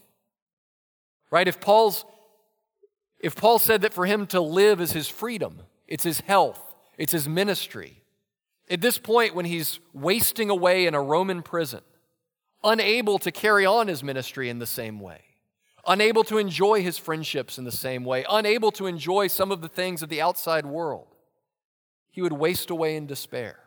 Right? 1.32 1.48
If 1.48 1.60
Paul's 1.60 2.04
if 3.18 3.36
Paul 3.36 3.58
said 3.58 3.82
that 3.82 3.94
for 3.94 4.04
him 4.04 4.26
to 4.28 4.40
live 4.40 4.80
is 4.80 4.92
his 4.92 5.08
freedom, 5.08 5.62
it's 5.86 6.04
his 6.04 6.20
health, 6.20 6.60
it's 6.98 7.12
his 7.12 7.28
ministry. 7.28 8.02
At 8.68 8.80
this 8.80 8.98
point, 8.98 9.34
when 9.34 9.44
he's 9.44 9.78
wasting 9.92 10.50
away 10.50 10.86
in 10.86 10.94
a 10.94 11.00
Roman 11.00 11.42
prison, 11.42 11.82
unable 12.64 13.18
to 13.20 13.30
carry 13.30 13.64
on 13.64 13.86
his 13.86 14.02
ministry 14.02 14.48
in 14.48 14.58
the 14.58 14.66
same 14.66 14.98
way, 14.98 15.20
unable 15.86 16.24
to 16.24 16.38
enjoy 16.38 16.82
his 16.82 16.98
friendships 16.98 17.58
in 17.58 17.64
the 17.64 17.70
same 17.72 18.04
way, 18.04 18.24
unable 18.28 18.72
to 18.72 18.86
enjoy 18.86 19.28
some 19.28 19.52
of 19.52 19.62
the 19.62 19.68
things 19.68 20.02
of 20.02 20.08
the 20.08 20.20
outside 20.20 20.66
world, 20.66 21.06
he 22.10 22.22
would 22.22 22.32
waste 22.32 22.70
away 22.70 22.96
in 22.96 23.06
despair. 23.06 23.60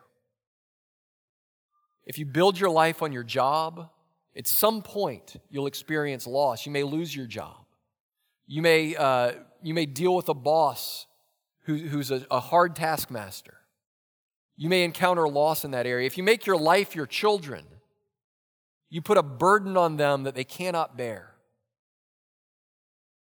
If 2.04 2.18
you 2.18 2.26
build 2.26 2.60
your 2.60 2.70
life 2.70 3.02
on 3.02 3.12
your 3.12 3.24
job, 3.24 3.88
at 4.36 4.46
some 4.46 4.82
point 4.82 5.36
you'll 5.50 5.66
experience 5.66 6.26
loss. 6.26 6.66
You 6.66 6.72
may 6.72 6.82
lose 6.82 7.14
your 7.14 7.26
job. 7.26 7.64
You 8.46 8.62
may, 8.62 8.94
uh, 8.94 9.32
you 9.62 9.74
may 9.74 9.86
deal 9.86 10.14
with 10.14 10.28
a 10.28 10.34
boss 10.34 11.06
who, 11.62 11.76
who's 11.76 12.10
a, 12.10 12.26
a 12.30 12.40
hard 12.40 12.76
taskmaster. 12.76 13.54
You 14.56 14.68
may 14.68 14.84
encounter 14.84 15.28
loss 15.28 15.64
in 15.64 15.72
that 15.72 15.86
area. 15.86 16.06
If 16.06 16.16
you 16.16 16.24
make 16.24 16.46
your 16.46 16.56
life 16.56 16.94
your 16.94 17.06
children, 17.06 17.64
you 18.88 19.02
put 19.02 19.18
a 19.18 19.22
burden 19.22 19.76
on 19.76 19.96
them 19.96 20.22
that 20.22 20.34
they 20.34 20.44
cannot 20.44 20.96
bear. 20.96 21.32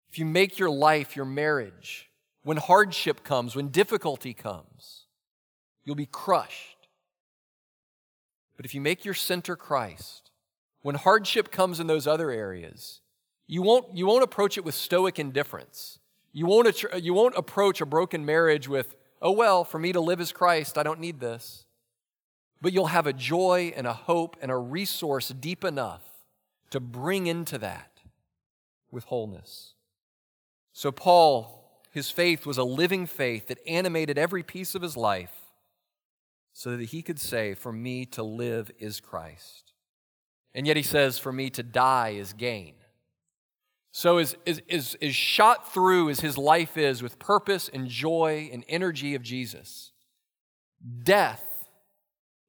If 0.09 0.19
you 0.19 0.25
make 0.25 0.59
your 0.59 0.69
life 0.69 1.15
your 1.15 1.25
marriage, 1.25 2.09
when 2.43 2.57
hardship 2.57 3.23
comes, 3.23 3.55
when 3.55 3.69
difficulty 3.69 4.33
comes, 4.33 5.05
you'll 5.83 5.95
be 5.95 6.05
crushed. 6.05 6.87
But 8.55 8.65
if 8.65 8.75
you 8.75 8.81
make 8.81 9.05
your 9.05 9.13
center 9.13 9.55
Christ, 9.55 10.22
when 10.83 10.95
hardship 10.95 11.49
comes 11.49 11.79
in 11.79 11.87
those 11.87 12.05
other 12.05 12.29
areas, 12.29 13.01
you 13.47 13.61
won't, 13.61 13.95
you 13.95 14.05
won't 14.05 14.23
approach 14.23 14.57
it 14.57 14.65
with 14.65 14.75
stoic 14.75 15.17
indifference. 15.17 15.97
You 16.31 16.45
won't, 16.45 16.83
you 17.01 17.13
won't 17.13 17.35
approach 17.35 17.81
a 17.81 17.85
broken 17.85 18.25
marriage 18.25 18.67
with, 18.67 18.95
oh, 19.21 19.31
well, 19.31 19.63
for 19.63 19.79
me 19.79 19.91
to 19.93 19.99
live 19.99 20.21
as 20.21 20.31
Christ, 20.31 20.77
I 20.77 20.83
don't 20.83 20.99
need 20.99 21.19
this. 21.19 21.65
But 22.61 22.73
you'll 22.73 22.87
have 22.87 23.07
a 23.07 23.13
joy 23.13 23.73
and 23.75 23.87
a 23.87 23.93
hope 23.93 24.37
and 24.41 24.51
a 24.51 24.57
resource 24.57 25.29
deep 25.29 25.63
enough 25.63 26.03
to 26.69 26.79
bring 26.79 27.27
into 27.27 27.57
that 27.57 28.01
with 28.91 29.05
wholeness. 29.05 29.73
So, 30.71 30.91
Paul, 30.91 31.81
his 31.91 32.09
faith 32.09 32.45
was 32.45 32.57
a 32.57 32.63
living 32.63 33.05
faith 33.05 33.47
that 33.47 33.59
animated 33.67 34.17
every 34.17 34.43
piece 34.43 34.75
of 34.75 34.81
his 34.81 34.97
life 34.97 35.33
so 36.51 36.75
that 36.75 36.85
he 36.85 37.01
could 37.01 37.19
say, 37.19 37.53
For 37.53 37.71
me 37.71 38.05
to 38.07 38.23
live 38.23 38.71
is 38.79 38.99
Christ. 38.99 39.72
And 40.55 40.67
yet 40.67 40.77
he 40.77 40.83
says, 40.83 41.17
For 41.17 41.31
me 41.31 41.49
to 41.51 41.63
die 41.63 42.09
is 42.09 42.33
gain. 42.33 42.75
So, 43.91 44.17
as, 44.17 44.35
as, 44.47 44.61
as, 44.69 44.95
as 45.01 45.15
shot 45.15 45.71
through 45.71 46.09
as 46.09 46.19
his 46.19 46.37
life 46.37 46.77
is 46.77 47.03
with 47.03 47.19
purpose 47.19 47.69
and 47.71 47.87
joy 47.87 48.49
and 48.51 48.65
energy 48.67 49.13
of 49.13 49.21
Jesus, 49.21 49.91
death 51.03 51.67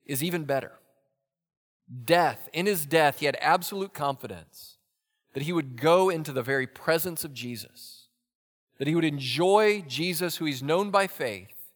is 0.07 0.23
even 0.23 0.45
better. 0.45 0.73
Death, 2.05 2.49
in 2.55 2.65
his 2.65 2.87
death, 2.87 3.21
he 3.21 3.27
had 3.27 3.37
absolute 3.41 3.93
confidence 3.93 4.79
that 5.35 5.43
he 5.43 5.53
would 5.53 5.79
go 5.79 6.09
into 6.09 6.33
the 6.33 6.43
very 6.43 6.67
presence 6.67 7.25
of 7.25 7.35
Jesus, 7.35 8.09
that 8.79 8.89
he 8.89 8.95
would 8.95 9.05
enjoy 9.05 9.85
Jesus, 9.87 10.37
who 10.37 10.47
he's 10.47 10.63
known 10.63 10.91
by 10.91 11.07
faith, 11.07 11.73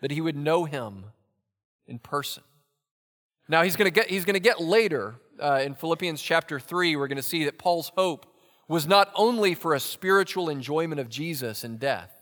that 0.00 0.12
he 0.12 0.20
would 0.20 0.36
know 0.36 0.64
him 0.64 1.06
in 1.88 1.98
person. 1.98 2.44
Now, 3.48 3.62
he's 3.62 3.76
going 3.76 3.86
to 3.86 3.90
get, 3.90 4.08
he's 4.08 4.24
going 4.24 4.34
to 4.34 4.40
get 4.40 4.60
later 4.60 5.16
uh, 5.40 5.60
in 5.64 5.74
Philippians 5.74 6.20
chapter 6.22 6.60
3, 6.60 6.96
we're 6.96 7.08
going 7.08 7.16
to 7.16 7.22
see 7.22 7.44
that 7.44 7.58
Paul's 7.58 7.92
hope 7.96 8.26
was 8.68 8.86
not 8.86 9.10
only 9.14 9.54
for 9.54 9.74
a 9.74 9.80
spiritual 9.80 10.48
enjoyment 10.48 11.00
of 11.00 11.08
Jesus 11.08 11.64
in 11.64 11.78
death, 11.78 12.12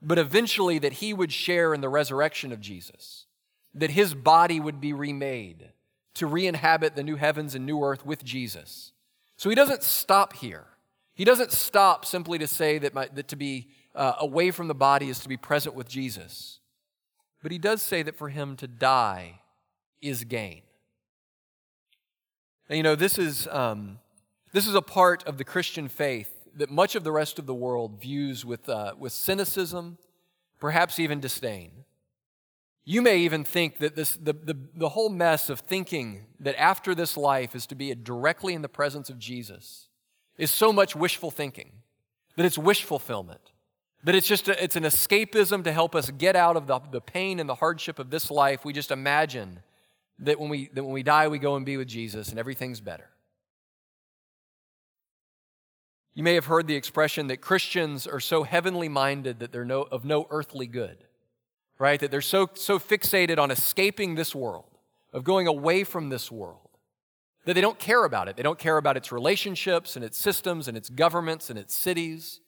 but 0.00 0.18
eventually 0.18 0.78
that 0.78 0.94
he 0.94 1.12
would 1.12 1.32
share 1.32 1.74
in 1.74 1.80
the 1.80 1.88
resurrection 1.88 2.52
of 2.52 2.60
Jesus, 2.60 3.26
that 3.74 3.90
his 3.90 4.14
body 4.14 4.58
would 4.58 4.80
be 4.80 4.92
remade 4.92 5.70
to 6.14 6.26
re 6.26 6.46
inhabit 6.46 6.96
the 6.96 7.02
new 7.02 7.16
heavens 7.16 7.54
and 7.54 7.64
new 7.64 7.82
earth 7.82 8.04
with 8.04 8.24
Jesus. 8.24 8.92
So 9.36 9.48
he 9.48 9.54
doesn't 9.54 9.82
stop 9.82 10.34
here. 10.34 10.66
He 11.14 11.24
doesn't 11.24 11.52
stop 11.52 12.04
simply 12.04 12.38
to 12.38 12.46
say 12.46 12.78
that, 12.78 12.94
my, 12.94 13.08
that 13.14 13.28
to 13.28 13.36
be 13.36 13.68
uh, 13.94 14.14
away 14.18 14.50
from 14.50 14.68
the 14.68 14.74
body 14.74 15.08
is 15.08 15.20
to 15.20 15.28
be 15.28 15.36
present 15.36 15.74
with 15.74 15.88
Jesus. 15.88 16.58
But 17.42 17.52
he 17.52 17.58
does 17.58 17.82
say 17.82 18.02
that 18.02 18.16
for 18.16 18.28
him 18.28 18.56
to 18.56 18.66
die 18.66 19.40
is 20.00 20.24
gain. 20.24 20.62
And 22.68 22.76
you 22.76 22.82
know, 22.82 22.94
this 22.94 23.18
is, 23.18 23.48
um, 23.48 23.98
this 24.52 24.66
is 24.66 24.74
a 24.74 24.82
part 24.82 25.24
of 25.24 25.38
the 25.38 25.44
Christian 25.44 25.88
faith 25.88 26.30
that 26.54 26.70
much 26.70 26.94
of 26.94 27.04
the 27.04 27.12
rest 27.12 27.38
of 27.38 27.46
the 27.46 27.54
world 27.54 28.00
views 28.00 28.44
with, 28.44 28.68
uh, 28.68 28.94
with 28.98 29.12
cynicism, 29.12 29.98
perhaps 30.60 30.98
even 30.98 31.20
disdain. 31.20 31.70
You 32.84 33.00
may 33.00 33.18
even 33.18 33.44
think 33.44 33.78
that 33.78 33.94
this, 33.94 34.16
the, 34.16 34.32
the, 34.32 34.56
the 34.74 34.90
whole 34.90 35.08
mess 35.08 35.48
of 35.48 35.60
thinking 35.60 36.26
that 36.40 36.60
after 36.60 36.94
this 36.94 37.16
life 37.16 37.54
is 37.54 37.66
to 37.66 37.74
be 37.74 37.94
directly 37.94 38.54
in 38.54 38.62
the 38.62 38.68
presence 38.68 39.08
of 39.08 39.18
Jesus 39.18 39.88
is 40.36 40.50
so 40.50 40.72
much 40.72 40.96
wishful 40.96 41.30
thinking, 41.30 41.72
that 42.36 42.44
it's 42.44 42.58
wish 42.58 42.82
fulfillment. 42.82 43.52
That 44.04 44.16
it's 44.16 44.26
just 44.26 44.48
a, 44.48 44.62
it's 44.62 44.74
an 44.74 44.82
escapism 44.82 45.62
to 45.62 45.72
help 45.72 45.94
us 45.94 46.10
get 46.10 46.34
out 46.34 46.56
of 46.56 46.66
the, 46.66 46.80
the 46.90 47.00
pain 47.00 47.38
and 47.38 47.48
the 47.48 47.54
hardship 47.56 48.00
of 48.00 48.10
this 48.10 48.30
life. 48.30 48.64
We 48.64 48.72
just 48.72 48.90
imagine 48.90 49.60
that 50.22 50.38
when 50.40 50.48
we, 50.48 50.70
that 50.72 50.82
when 50.82 50.92
we 50.92 51.02
die, 51.02 51.28
we 51.28 51.38
go 51.38 51.56
and 51.56 51.66
be 51.66 51.76
with 51.76 51.88
Jesus 51.88 52.28
and 52.28 52.38
everything's 52.38 52.80
better. 52.80 53.08
You 56.14 56.22
may 56.22 56.34
have 56.34 56.46
heard 56.46 56.66
the 56.66 56.74
expression 56.76 57.28
that 57.28 57.40
Christians 57.40 58.06
are 58.06 58.20
so 58.20 58.42
heavenly 58.42 58.88
minded 58.88 59.38
that 59.40 59.50
they're 59.50 59.64
no, 59.64 59.82
of 59.82 60.04
no 60.04 60.26
earthly 60.30 60.66
good, 60.66 61.04
right? 61.78 61.98
That 61.98 62.10
they're 62.10 62.20
so, 62.20 62.50
so 62.54 62.78
fixated 62.78 63.38
on 63.38 63.50
escaping 63.50 64.14
this 64.14 64.34
world, 64.34 64.66
of 65.12 65.24
going 65.24 65.46
away 65.46 65.84
from 65.84 66.10
this 66.10 66.30
world, 66.30 66.68
that 67.44 67.54
they 67.54 67.60
don't 67.60 67.78
care 67.78 68.04
about 68.04 68.28
it. 68.28 68.36
They 68.36 68.42
don't 68.42 68.58
care 68.58 68.76
about 68.76 68.96
its 68.96 69.10
relationships 69.10 69.96
and 69.96 70.04
its 70.04 70.18
systems 70.18 70.68
and 70.68 70.76
its 70.76 70.90
governments 70.90 71.50
and 71.50 71.58
its 71.58 71.74
cities. 71.74 72.40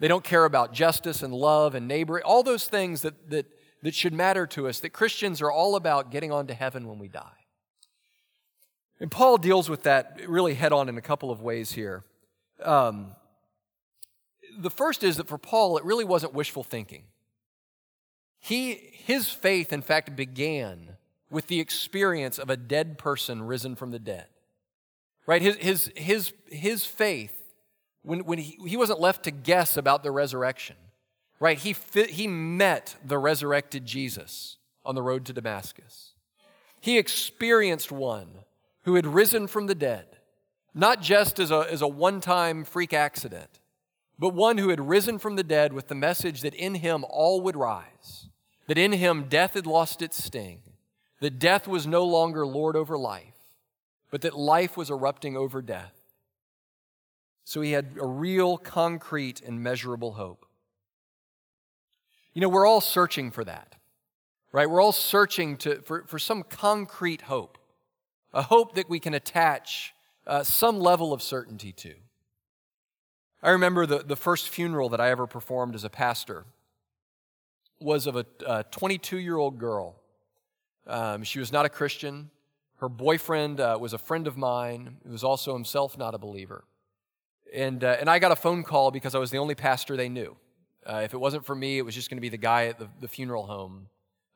They 0.00 0.08
don't 0.08 0.24
care 0.24 0.44
about 0.44 0.72
justice 0.72 1.22
and 1.22 1.32
love 1.32 1.74
and 1.74 1.88
neighbor, 1.88 2.20
all 2.22 2.42
those 2.42 2.66
things 2.66 3.02
that, 3.02 3.30
that, 3.30 3.46
that 3.86 3.94
should 3.94 4.12
matter 4.12 4.48
to 4.48 4.66
us, 4.66 4.80
that 4.80 4.90
Christians 4.90 5.40
are 5.40 5.48
all 5.48 5.76
about 5.76 6.10
getting 6.10 6.32
on 6.32 6.48
to 6.48 6.54
heaven 6.54 6.88
when 6.88 6.98
we 6.98 7.06
die. 7.06 7.46
And 8.98 9.12
Paul 9.12 9.38
deals 9.38 9.70
with 9.70 9.84
that 9.84 10.20
really 10.26 10.54
head 10.54 10.72
on 10.72 10.88
in 10.88 10.98
a 10.98 11.00
couple 11.00 11.30
of 11.30 11.40
ways 11.40 11.70
here. 11.70 12.02
Um, 12.64 13.12
the 14.58 14.70
first 14.70 15.04
is 15.04 15.18
that 15.18 15.28
for 15.28 15.38
Paul, 15.38 15.78
it 15.78 15.84
really 15.84 16.04
wasn't 16.04 16.34
wishful 16.34 16.64
thinking. 16.64 17.04
He, 18.40 18.72
his 18.92 19.30
faith, 19.30 19.72
in 19.72 19.82
fact, 19.82 20.16
began 20.16 20.96
with 21.30 21.46
the 21.46 21.60
experience 21.60 22.40
of 22.40 22.50
a 22.50 22.56
dead 22.56 22.98
person 22.98 23.44
risen 23.44 23.76
from 23.76 23.92
the 23.92 24.00
dead. 24.00 24.26
Right? 25.28 25.40
His, 25.40 25.54
his, 25.58 25.92
his, 25.94 26.32
his 26.50 26.84
faith 26.84 27.40
when, 28.02 28.24
when 28.24 28.38
he, 28.40 28.58
he 28.66 28.76
wasn't 28.76 28.98
left 28.98 29.22
to 29.22 29.30
guess 29.30 29.76
about 29.76 30.02
the 30.02 30.10
resurrection, 30.10 30.74
right? 31.38 31.58
He, 31.58 31.72
fit, 31.72 32.10
he 32.10 32.26
met 32.26 32.96
the 33.04 33.18
resurrected 33.18 33.84
Jesus 33.84 34.56
on 34.84 34.94
the 34.94 35.02
road 35.02 35.24
to 35.26 35.32
Damascus. 35.32 36.12
He 36.80 36.98
experienced 36.98 37.90
one 37.90 38.28
who 38.82 38.94
had 38.94 39.06
risen 39.06 39.46
from 39.46 39.66
the 39.66 39.74
dead, 39.74 40.06
not 40.74 41.02
just 41.02 41.38
as 41.38 41.50
a, 41.50 41.66
as 41.70 41.82
a 41.82 41.88
one 41.88 42.20
time 42.20 42.64
freak 42.64 42.92
accident, 42.92 43.60
but 44.18 44.34
one 44.34 44.58
who 44.58 44.68
had 44.70 44.88
risen 44.88 45.18
from 45.18 45.36
the 45.36 45.42
dead 45.42 45.72
with 45.72 45.88
the 45.88 45.94
message 45.94 46.40
that 46.42 46.54
in 46.54 46.76
him 46.76 47.04
all 47.08 47.40
would 47.42 47.56
rise, 47.56 48.28
that 48.66 48.78
in 48.78 48.92
him 48.92 49.24
death 49.28 49.54
had 49.54 49.66
lost 49.66 50.00
its 50.00 50.22
sting, 50.22 50.60
that 51.20 51.38
death 51.38 51.66
was 51.66 51.86
no 51.86 52.04
longer 52.04 52.46
Lord 52.46 52.76
over 52.76 52.96
life, 52.96 53.34
but 54.10 54.20
that 54.22 54.36
life 54.36 54.76
was 54.76 54.90
erupting 54.90 55.36
over 55.36 55.60
death. 55.60 55.92
So 57.44 57.60
he 57.60 57.72
had 57.72 57.96
a 58.00 58.06
real, 58.06 58.58
concrete, 58.58 59.40
and 59.40 59.62
measurable 59.62 60.12
hope. 60.12 60.45
You 62.36 62.42
know, 62.42 62.50
we're 62.50 62.66
all 62.66 62.82
searching 62.82 63.30
for 63.30 63.44
that, 63.44 63.76
right? 64.52 64.68
We're 64.68 64.82
all 64.82 64.92
searching 64.92 65.56
to, 65.56 65.80
for, 65.80 66.04
for 66.06 66.18
some 66.18 66.42
concrete 66.42 67.22
hope, 67.22 67.56
a 68.34 68.42
hope 68.42 68.74
that 68.74 68.90
we 68.90 69.00
can 69.00 69.14
attach 69.14 69.94
uh, 70.26 70.42
some 70.42 70.78
level 70.78 71.14
of 71.14 71.22
certainty 71.22 71.72
to. 71.72 71.94
I 73.42 73.52
remember 73.52 73.86
the, 73.86 74.00
the 74.00 74.16
first 74.16 74.50
funeral 74.50 74.90
that 74.90 75.00
I 75.00 75.08
ever 75.08 75.26
performed 75.26 75.74
as 75.74 75.82
a 75.82 75.88
pastor 75.88 76.44
was 77.80 78.06
of 78.06 78.16
a 78.16 78.66
22 78.70 79.16
year 79.16 79.38
old 79.38 79.56
girl. 79.56 79.96
Um, 80.86 81.22
she 81.22 81.38
was 81.38 81.50
not 81.50 81.64
a 81.64 81.70
Christian. 81.70 82.28
Her 82.80 82.90
boyfriend 82.90 83.60
uh, 83.60 83.78
was 83.80 83.94
a 83.94 83.98
friend 83.98 84.26
of 84.26 84.36
mine, 84.36 84.98
who 85.06 85.12
was 85.12 85.24
also 85.24 85.54
himself 85.54 85.96
not 85.96 86.14
a 86.14 86.18
believer. 86.18 86.64
And, 87.54 87.82
uh, 87.82 87.96
and 87.98 88.10
I 88.10 88.18
got 88.18 88.30
a 88.30 88.36
phone 88.36 88.62
call 88.62 88.90
because 88.90 89.14
I 89.14 89.18
was 89.18 89.30
the 89.30 89.38
only 89.38 89.54
pastor 89.54 89.96
they 89.96 90.10
knew. 90.10 90.36
Uh, 90.88 91.00
if 91.04 91.14
it 91.14 91.18
wasn't 91.18 91.44
for 91.44 91.54
me, 91.54 91.78
it 91.78 91.82
was 91.82 91.94
just 91.94 92.08
going 92.08 92.16
to 92.16 92.22
be 92.22 92.28
the 92.28 92.36
guy 92.36 92.66
at 92.66 92.78
the, 92.78 92.88
the 93.00 93.08
funeral 93.08 93.46
home 93.46 93.88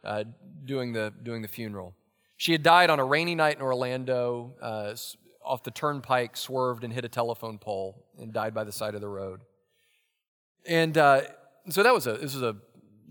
uh, 0.03 0.25
doing, 0.65 0.93
the, 0.93 1.13
doing 1.23 1.43
the 1.43 1.49
funeral. 1.49 1.95
She 2.37 2.53
had 2.53 2.63
died 2.63 2.91
on 2.91 2.99
a 2.99 3.05
rainy 3.05 3.35
night 3.35 3.57
in 3.57 3.63
Orlando, 3.63 4.55
uh, 4.61 4.95
off 5.45 5.63
the 5.63 5.71
turnpike, 5.71 6.37
swerved 6.37 6.85
and 6.85 6.93
hit 6.93 7.05
a 7.05 7.09
telephone 7.09 7.59
pole 7.59 8.05
and 8.19 8.33
died 8.33 8.55
by 8.55 8.65
the 8.65 8.73
side 8.73 8.95
of 8.95 9.01
the 9.01 9.09
road. 9.09 9.41
And 10.67 10.97
uh, 10.99 11.23
so 11.69 11.83
that 11.83 11.95
was 11.95 12.07
a, 12.07 12.15
this 12.15 12.35
was 12.35 12.43
a 12.43 12.57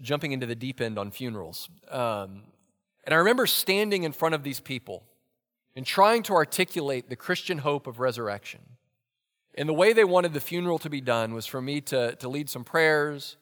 jumping 0.02 0.32
into 0.32 0.46
the 0.46 0.56
deep 0.56 0.82
end 0.82 0.98
on 0.98 1.12
funerals. 1.12 1.70
Um, 1.90 2.44
and 3.06 3.14
I 3.14 3.18
remember 3.18 3.48
standing 3.48 4.04
in 4.04 4.12
front 4.12 4.36
of 4.36 4.44
these 4.44 4.60
people 4.60 5.04
and 5.76 5.86
trying 5.86 6.24
to 6.24 6.34
articulate 6.34 7.10
the 7.10 7.16
Christian 7.16 7.60
hope 7.60 7.88
of 7.88 8.00
resurrection. 8.00 8.62
And 9.56 9.68
the 9.68 9.74
way 9.74 9.94
they 9.94 10.04
wanted 10.04 10.34
the 10.34 10.40
funeral 10.40 10.80
to 10.80 10.90
be 10.90 11.02
done 11.02 11.34
was 11.34 11.46
for 11.46 11.62
me 11.62 11.82
to, 11.82 12.16
to 12.16 12.30
lead 12.30 12.50
some 12.50 12.64
prayers, 12.64 13.38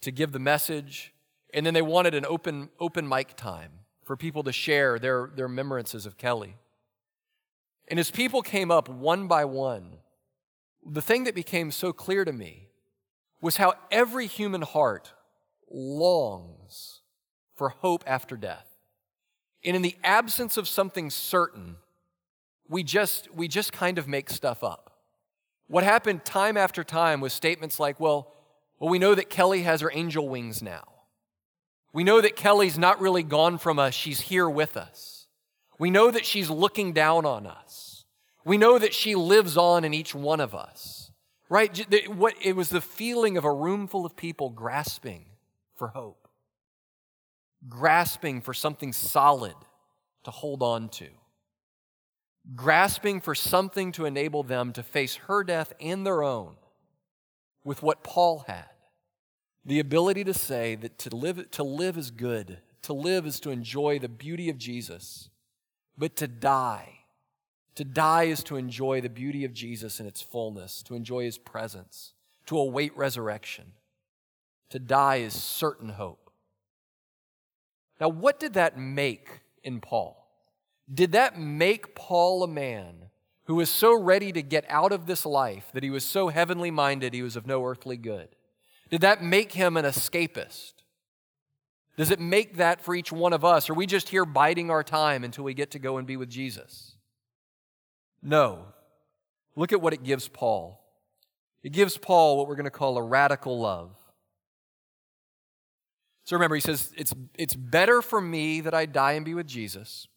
to 0.00 0.10
give 0.10 0.32
the 0.32 0.38
message, 0.38 1.12
and 1.52 1.64
then 1.64 1.74
they 1.74 1.82
wanted 1.82 2.14
an 2.14 2.26
open, 2.26 2.68
open 2.80 3.08
mic 3.08 3.36
time 3.36 3.70
for 4.02 4.16
people 4.16 4.42
to 4.42 4.52
share 4.52 4.98
their, 4.98 5.30
their 5.34 5.46
remembrances 5.46 6.04
of 6.04 6.18
Kelly. 6.18 6.56
And 7.88 7.98
as 7.98 8.10
people 8.10 8.42
came 8.42 8.70
up 8.70 8.88
one 8.88 9.28
by 9.28 9.44
one, 9.44 9.98
the 10.84 11.02
thing 11.02 11.24
that 11.24 11.34
became 11.34 11.70
so 11.70 11.92
clear 11.92 12.24
to 12.24 12.32
me 12.32 12.68
was 13.40 13.56
how 13.56 13.74
every 13.90 14.26
human 14.26 14.62
heart 14.62 15.12
longs 15.70 17.00
for 17.54 17.70
hope 17.70 18.04
after 18.06 18.36
death. 18.36 18.66
And 19.64 19.76
in 19.76 19.82
the 19.82 19.96
absence 20.02 20.56
of 20.56 20.68
something 20.68 21.08
certain, 21.10 21.76
we 22.68 22.82
just, 22.82 23.34
we 23.34 23.48
just 23.48 23.72
kind 23.72 23.96
of 23.98 24.08
make 24.08 24.28
stuff 24.28 24.62
up. 24.62 24.83
What 25.66 25.84
happened 25.84 26.24
time 26.24 26.56
after 26.56 26.84
time 26.84 27.20
was 27.20 27.32
statements 27.32 27.80
like, 27.80 27.98
well, 27.98 28.34
well, 28.78 28.90
we 28.90 28.98
know 28.98 29.14
that 29.14 29.30
Kelly 29.30 29.62
has 29.62 29.80
her 29.80 29.90
angel 29.92 30.28
wings 30.28 30.62
now. 30.62 30.84
We 31.92 32.04
know 32.04 32.20
that 32.20 32.36
Kelly's 32.36 32.76
not 32.76 33.00
really 33.00 33.22
gone 33.22 33.58
from 33.58 33.78
us, 33.78 33.94
she's 33.94 34.20
here 34.20 34.48
with 34.48 34.76
us. 34.76 35.26
We 35.78 35.90
know 35.90 36.10
that 36.10 36.26
she's 36.26 36.50
looking 36.50 36.92
down 36.92 37.24
on 37.24 37.46
us. 37.46 38.04
We 38.44 38.58
know 38.58 38.78
that 38.78 38.92
she 38.92 39.14
lives 39.14 39.56
on 39.56 39.84
in 39.84 39.94
each 39.94 40.14
one 40.14 40.40
of 40.40 40.54
us. 40.54 41.12
Right? 41.48 41.86
What, 42.08 42.34
it 42.42 42.56
was 42.56 42.68
the 42.68 42.80
feeling 42.80 43.36
of 43.36 43.44
a 43.44 43.52
room 43.52 43.86
full 43.86 44.04
of 44.04 44.16
people 44.16 44.50
grasping 44.50 45.26
for 45.76 45.88
hope, 45.88 46.28
grasping 47.68 48.40
for 48.40 48.54
something 48.54 48.92
solid 48.92 49.54
to 50.24 50.30
hold 50.30 50.62
on 50.62 50.88
to, 50.90 51.08
grasping 52.54 53.20
for 53.20 53.34
something 53.34 53.92
to 53.92 54.04
enable 54.04 54.42
them 54.42 54.72
to 54.72 54.82
face 54.82 55.16
her 55.26 55.44
death 55.44 55.72
and 55.80 56.06
their 56.06 56.22
own 56.22 56.56
with 57.64 57.82
what 57.82 58.02
Paul 58.02 58.44
had 58.46 58.68
the 59.64 59.80
ability 59.80 60.24
to 60.24 60.34
say 60.34 60.74
that 60.74 60.98
to 60.98 61.16
live, 61.16 61.50
to 61.52 61.62
live 61.62 61.96
is 61.96 62.10
good, 62.10 62.58
to 62.82 62.92
live 62.92 63.26
is 63.26 63.40
to 63.40 63.50
enjoy 63.50 63.98
the 63.98 64.08
beauty 64.08 64.50
of 64.50 64.58
Jesus, 64.58 65.30
but 65.96 66.16
to 66.16 66.28
die. 66.28 66.98
To 67.76 67.84
die 67.84 68.24
is 68.24 68.44
to 68.44 68.56
enjoy 68.56 69.00
the 69.00 69.08
beauty 69.08 69.44
of 69.44 69.52
Jesus 69.52 69.98
in 69.98 70.06
its 70.06 70.20
fullness, 70.20 70.82
to 70.84 70.94
enjoy 70.94 71.24
his 71.24 71.38
presence, 71.38 72.12
to 72.46 72.58
await 72.58 72.96
resurrection. 72.96 73.72
To 74.70 74.78
die 74.78 75.16
is 75.16 75.32
certain 75.32 75.90
hope. 75.90 76.30
Now, 78.00 78.08
what 78.08 78.38
did 78.38 78.54
that 78.54 78.78
make 78.78 79.40
in 79.62 79.80
Paul? 79.80 80.23
Did 80.92 81.12
that 81.12 81.38
make 81.38 81.94
Paul 81.94 82.42
a 82.42 82.48
man 82.48 83.10
who 83.44 83.56
was 83.56 83.70
so 83.70 83.98
ready 83.98 84.32
to 84.32 84.42
get 84.42 84.64
out 84.68 84.92
of 84.92 85.06
this 85.06 85.24
life 85.24 85.70
that 85.72 85.82
he 85.82 85.90
was 85.90 86.04
so 86.04 86.28
heavenly 86.28 86.70
minded 86.70 87.14
he 87.14 87.22
was 87.22 87.36
of 87.36 87.46
no 87.46 87.64
earthly 87.64 87.96
good? 87.96 88.28
Did 88.90 89.00
that 89.00 89.22
make 89.22 89.52
him 89.52 89.76
an 89.76 89.84
escapist? 89.84 90.72
Does 91.96 92.10
it 92.10 92.20
make 92.20 92.56
that 92.56 92.80
for 92.80 92.94
each 92.94 93.12
one 93.12 93.32
of 93.32 93.44
us? 93.44 93.70
Are 93.70 93.74
we 93.74 93.86
just 93.86 94.08
here 94.08 94.24
biding 94.24 94.70
our 94.70 94.82
time 94.82 95.24
until 95.24 95.44
we 95.44 95.54
get 95.54 95.70
to 95.72 95.78
go 95.78 95.96
and 95.96 96.06
be 96.06 96.16
with 96.16 96.28
Jesus? 96.28 96.96
No. 98.22 98.66
Look 99.54 99.72
at 99.72 99.80
what 99.80 99.92
it 99.92 100.02
gives 100.02 100.28
Paul. 100.28 100.80
It 101.62 101.72
gives 101.72 101.96
Paul 101.96 102.36
what 102.36 102.48
we're 102.48 102.56
going 102.56 102.64
to 102.64 102.70
call 102.70 102.98
a 102.98 103.02
radical 103.02 103.60
love. 103.60 103.92
So 106.24 106.36
remember, 106.36 106.56
he 106.56 106.60
says, 106.60 106.92
it's, 106.96 107.14
it's 107.38 107.54
better 107.54 108.02
for 108.02 108.20
me 108.20 108.60
that 108.62 108.74
I 108.74 108.86
die 108.86 109.12
and 109.12 109.24
be 109.24 109.34
with 109.34 109.46
Jesus. 109.46 110.08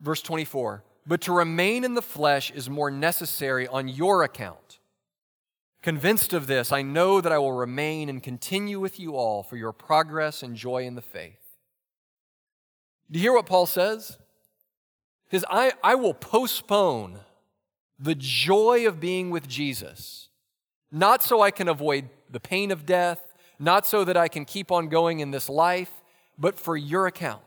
Verse 0.00 0.22
24, 0.22 0.84
but 1.06 1.20
to 1.22 1.32
remain 1.32 1.84
in 1.84 1.94
the 1.94 2.02
flesh 2.02 2.50
is 2.50 2.68
more 2.68 2.90
necessary 2.90 3.66
on 3.66 3.88
your 3.88 4.22
account. 4.22 4.78
Convinced 5.82 6.32
of 6.32 6.48
this, 6.48 6.72
I 6.72 6.82
know 6.82 7.20
that 7.20 7.32
I 7.32 7.38
will 7.38 7.52
remain 7.52 8.08
and 8.08 8.22
continue 8.22 8.80
with 8.80 8.98
you 8.98 9.14
all 9.14 9.42
for 9.42 9.56
your 9.56 9.72
progress 9.72 10.42
and 10.42 10.56
joy 10.56 10.84
in 10.84 10.96
the 10.96 11.02
faith. 11.02 11.38
Do 13.10 13.18
you 13.18 13.22
hear 13.22 13.32
what 13.32 13.46
Paul 13.46 13.66
says? 13.66 14.18
He 15.30 15.36
says, 15.36 15.44
I, 15.48 15.72
I 15.82 15.94
will 15.94 16.14
postpone 16.14 17.20
the 17.98 18.16
joy 18.16 18.86
of 18.86 19.00
being 19.00 19.30
with 19.30 19.48
Jesus, 19.48 20.28
not 20.90 21.22
so 21.22 21.40
I 21.40 21.50
can 21.50 21.68
avoid 21.68 22.08
the 22.30 22.40
pain 22.40 22.70
of 22.70 22.84
death, 22.84 23.20
not 23.58 23.86
so 23.86 24.04
that 24.04 24.16
I 24.16 24.28
can 24.28 24.44
keep 24.44 24.70
on 24.70 24.88
going 24.88 25.20
in 25.20 25.30
this 25.30 25.48
life, 25.48 26.02
but 26.38 26.58
for 26.58 26.76
your 26.76 27.06
account. 27.06 27.42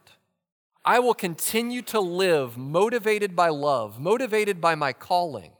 I 0.83 0.99
will 0.99 1.13
continue 1.13 1.81
to 1.83 1.99
live 1.99 2.57
motivated 2.57 3.35
by 3.35 3.49
love, 3.49 3.99
motivated 3.99 4.61
by 4.61 4.75
my 4.75 4.93
calling, 4.93 5.51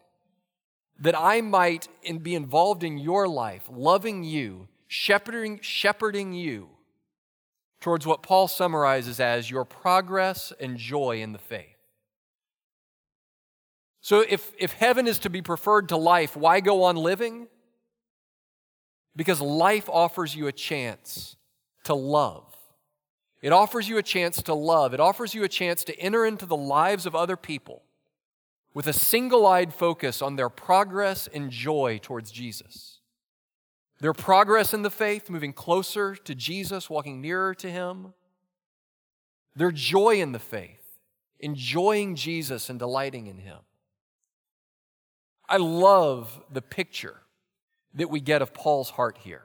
that 0.99 1.17
I 1.17 1.41
might 1.41 1.88
be 2.21 2.36
involved 2.36 2.84
in 2.84 2.97
your 2.97 3.27
life, 3.27 3.63
loving 3.69 4.23
you, 4.23 4.67
shepherding, 4.88 5.60
shepherding 5.62 6.34
you 6.34 6.69
towards 7.82 8.05
what 8.05 8.23
Paul 8.23 8.47
summarizes 8.47 9.19
as 9.19 9.49
your 9.49 9.65
progress 9.65 10.51
and 10.60 10.77
joy 10.77 11.21
in 11.21 11.32
the 11.32 11.39
faith. 11.39 11.75
So, 14.01 14.21
if, 14.21 14.51
if 14.58 14.73
heaven 14.73 15.08
is 15.08 15.19
to 15.19 15.29
be 15.29 15.41
preferred 15.41 15.89
to 15.89 15.97
life, 15.97 16.36
why 16.36 16.62
go 16.62 16.84
on 16.84 16.95
living? 16.95 17.47
Because 19.15 19.41
life 19.41 19.89
offers 19.89 20.36
you 20.36 20.47
a 20.47 20.53
chance 20.53 21.36
to 21.84 21.93
love. 21.93 22.48
It 23.41 23.54
offers 23.54 23.88
you 23.88 23.97
a 23.97 24.04
chance 24.04 24.41
to 24.43 24.54
love. 24.54 24.93
It 24.93 24.99
offers 24.99 25.34
you 25.34 25.43
a 25.43 25.49
chance 25.49 25.84
to 25.86 25.97
enter 25.99 26.25
into 26.25 26.45
the 26.45 26.58
lives 26.58 27.06
of 27.06 27.15
other 27.15 27.38
people 27.38 27.84
with 28.73 28.88
a 28.88 28.93
single 28.93 29.47
eyed 29.47 29.73
focus 29.73 30.21
on 30.21 30.36
their 30.36 30.49
progress 30.49 31.28
and 31.34 31.49
joy 31.49 31.99
towards 32.02 32.32
Jesus. 32.32 32.99
Their 33.99 34.13
progress 34.13 34.73
in 34.73 34.84
the 34.84 34.89
faith, 34.89 35.30
moving 35.30 35.54
closer 35.54 36.15
to 36.15 36.36
Jesus, 36.36 36.89
walking 36.89 37.21
nearer 37.21 37.54
to 37.56 37.69
Him. 37.69 38.13
Their 39.56 39.71
joy 39.71 40.21
in 40.21 40.32
the 40.32 40.39
faith, 40.39 40.99
enjoying 41.39 42.15
Jesus 42.15 42.69
and 42.69 42.80
delighting 42.80 43.28
in 43.28 43.39
Him. 43.39 43.58
I 45.49 45.58
love 45.58 46.41
the 46.52 46.62
picture 46.62 47.21
that 47.95 48.10
we 48.10 48.19
get 48.19 48.41
of 48.41 48.54
Paul's 48.54 48.91
heart 48.91 49.17
here. 49.21 49.43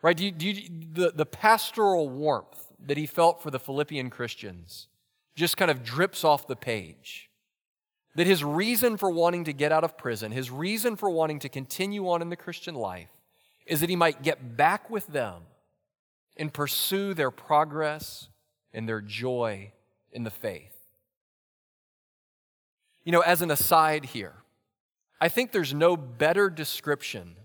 Right? 0.00 0.16
Do 0.16 0.24
you, 0.24 0.30
do 0.30 0.46
you, 0.46 0.70
the, 0.92 1.10
the 1.10 1.26
pastoral 1.26 2.08
warmth 2.08 2.67
that 2.86 2.96
he 2.96 3.06
felt 3.06 3.42
for 3.42 3.50
the 3.50 3.58
Philippian 3.58 4.10
Christians 4.10 4.88
just 5.34 5.56
kind 5.56 5.70
of 5.70 5.84
drips 5.84 6.24
off 6.24 6.46
the 6.46 6.56
page. 6.56 7.30
that 8.14 8.26
his 8.26 8.42
reason 8.42 8.96
for 8.96 9.10
wanting 9.10 9.44
to 9.44 9.52
get 9.52 9.70
out 9.70 9.84
of 9.84 9.96
prison, 9.96 10.32
his 10.32 10.50
reason 10.50 10.96
for 10.96 11.08
wanting 11.08 11.38
to 11.38 11.48
continue 11.48 12.08
on 12.08 12.20
in 12.20 12.30
the 12.30 12.36
Christian 12.36 12.74
life, 12.74 13.10
is 13.64 13.80
that 13.80 13.88
he 13.88 13.94
might 13.94 14.22
get 14.22 14.56
back 14.56 14.90
with 14.90 15.06
them 15.06 15.42
and 16.36 16.52
pursue 16.52 17.14
their 17.14 17.30
progress 17.30 18.28
and 18.72 18.88
their 18.88 19.00
joy 19.00 19.70
in 20.10 20.24
the 20.24 20.30
faith. 20.30 20.74
You 23.04 23.12
know, 23.12 23.20
as 23.20 23.40
an 23.40 23.52
aside 23.52 24.06
here, 24.06 24.34
I 25.20 25.28
think 25.28 25.52
there's 25.52 25.74
no 25.74 25.96
better 25.96 26.50
description 26.50 27.36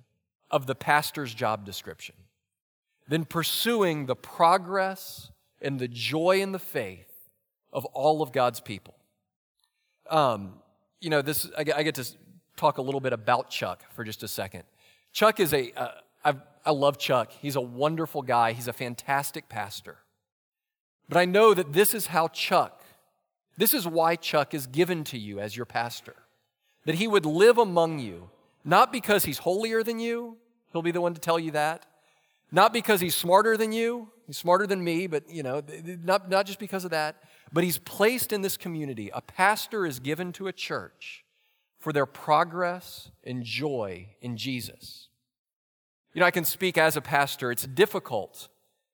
of 0.50 0.66
the 0.66 0.76
pastor's 0.76 1.34
job 1.34 1.66
description 1.66 2.16
than 3.08 3.26
pursuing 3.26 4.06
the 4.06 4.16
progress 4.16 5.32
and 5.62 5.80
the 5.80 5.88
joy 5.88 6.42
in 6.42 6.52
the 6.52 6.60
faith 6.60 7.30
of 7.72 7.86
all 7.86 8.22
of 8.22 8.32
God's 8.32 8.60
people. 8.60 8.96
Um, 10.10 10.56
you 11.00 11.10
know, 11.10 11.22
this 11.22 11.50
I 11.58 11.64
get, 11.64 11.78
I 11.78 11.84
get, 11.84 11.96
to 11.96 12.06
talk 12.56 12.78
a 12.78 12.82
little 12.82 13.02
bit 13.02 13.14
about 13.14 13.50
Chuck 13.50 13.84
for 13.94 14.04
just 14.04 14.24
a 14.24 14.28
second. 14.28 14.64
Chuck 15.12 15.40
is 15.40 15.54
a 15.54 15.72
uh, 15.74 15.92
I 16.66 16.72
love 16.72 16.98
Chuck. 16.98 17.32
He's 17.42 17.56
a 17.56 17.62
wonderful 17.62 18.22
guy. 18.22 18.54
He's 18.54 18.68
a 18.68 18.74
fantastic 18.74 19.50
pastor. 19.50 19.98
But 21.10 21.18
I 21.18 21.26
know 21.26 21.54
that 21.54 21.74
this 21.74 21.94
is 21.94 22.08
how 22.08 22.30
Chuck, 22.30 22.82
this 23.58 23.74
is 23.74 23.86
why 23.86 24.16
Chuck 24.16 24.54
is 24.54 24.68
given 24.68 25.04
to 25.06 25.18
you 25.18 25.40
as 25.40 25.58
your 25.58 25.66
pastor. 25.66 26.16
That 26.86 26.96
he 26.96 27.08
would 27.08 27.26
live 27.26 27.58
among 27.58 28.00
you, 28.00 28.30
not 28.64 28.92
because 28.92 29.26
he's 29.26 29.40
holier 29.40 29.84
than 29.84 30.00
you, 30.00 30.38
he'll 30.72 30.82
be 30.82 30.92
the 30.92 31.02
one 31.02 31.14
to 31.14 31.20
tell 31.20 31.40
you 31.40 31.52
that. 31.52 31.86
Not 32.54 32.72
because 32.72 33.02
he's 33.02 33.16
smarter 33.16 33.58
than 33.58 33.72
you, 33.72 34.10
he's 34.28 34.38
smarter 34.38 34.68
than 34.68 34.84
me, 34.84 35.08
but 35.08 35.28
you 35.28 35.42
know, 35.42 35.64
not, 36.04 36.30
not 36.30 36.46
just 36.46 36.60
because 36.60 36.86
of 36.86 36.92
that, 36.92 37.16
but 37.52 37.64
he's 37.64 37.80
placed 37.80 38.32
in 38.32 38.44
this 38.44 38.58
community. 38.58 39.10
A 39.12 39.22
pastor 39.22 39.88
is 39.88 40.00
given 40.00 40.32
to 40.34 40.46
a 40.46 40.54
church 40.54 41.26
for 41.80 41.92
their 41.92 42.06
progress 42.06 43.10
and 43.24 43.44
joy 43.44 44.10
in 44.22 44.38
Jesus. 44.38 45.08
You 46.14 46.20
know, 46.20 46.28
I 46.28 46.32
can 46.32 46.46
speak 46.46 46.78
as 46.78 46.96
a 46.96 47.02
pastor. 47.02 47.52
It's 47.52 47.66
difficult 47.66 48.50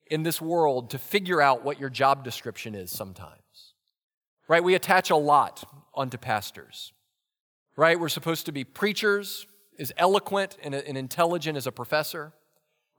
in 0.08 0.24
this 0.24 0.42
world 0.42 0.90
to 0.92 0.98
figure 0.98 1.42
out 1.42 1.66
what 1.66 1.82
your 1.82 1.90
job 1.90 2.24
description 2.24 2.76
is 2.76 2.90
sometimes. 2.90 3.74
Right? 4.48 4.64
We 4.64 4.74
attach 4.74 5.10
a 5.10 5.18
lot 5.18 5.70
onto 5.94 6.18
pastors. 6.18 6.94
Right? 7.76 8.00
We're 8.00 8.08
supposed 8.08 8.46
to 8.46 8.54
be 8.54 8.64
preachers, 8.64 9.48
as 9.78 9.92
eloquent 9.98 10.58
and, 10.64 10.74
and 10.74 10.98
intelligent 10.98 11.58
as 11.58 11.68
a 11.68 11.74
professor. 11.74 12.32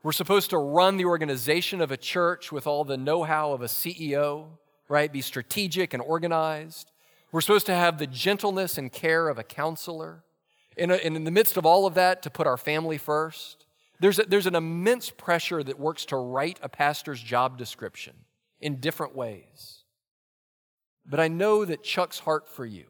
We're 0.02 0.12
supposed 0.12 0.50
to 0.50 0.58
run 0.58 0.96
the 0.96 1.04
organization 1.04 1.80
of 1.80 1.90
a 1.90 1.96
church 1.96 2.50
with 2.50 2.66
all 2.66 2.84
the 2.84 2.96
know 2.96 3.22
how 3.22 3.52
of 3.52 3.62
a 3.62 3.66
CEO, 3.66 4.46
right? 4.88 5.12
Be 5.12 5.20
strategic 5.20 5.92
and 5.92 6.02
organized. 6.02 6.90
We're 7.32 7.42
supposed 7.42 7.66
to 7.66 7.74
have 7.74 7.98
the 7.98 8.06
gentleness 8.06 8.78
and 8.78 8.90
care 8.90 9.28
of 9.28 9.38
a 9.38 9.44
counselor. 9.44 10.24
And 10.78 10.92
in 10.92 11.24
the 11.24 11.30
midst 11.30 11.56
of 11.56 11.66
all 11.66 11.86
of 11.86 11.94
that, 11.94 12.22
to 12.22 12.30
put 12.30 12.46
our 12.46 12.56
family 12.56 12.96
first 12.96 13.66
there's, 14.00 14.18
a, 14.18 14.22
there's 14.22 14.46
an 14.46 14.54
immense 14.54 15.10
pressure 15.10 15.62
that 15.62 15.78
works 15.78 16.06
to 16.06 16.16
write 16.16 16.58
a 16.62 16.68
pastor's 16.68 17.22
job 17.22 17.58
description 17.58 18.14
in 18.60 18.76
different 18.76 19.14
ways. 19.14 19.84
But 21.06 21.20
I 21.20 21.28
know 21.28 21.64
that 21.66 21.84
Chuck's 21.84 22.20
heart 22.20 22.48
for 22.48 22.64
you, 22.64 22.86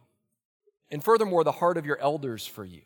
and 0.91 1.03
furthermore, 1.03 1.45
the 1.45 1.53
heart 1.53 1.77
of 1.77 1.87
your 1.87 1.99
elders 1.99 2.47
for 2.47 2.65
you, 2.65 2.83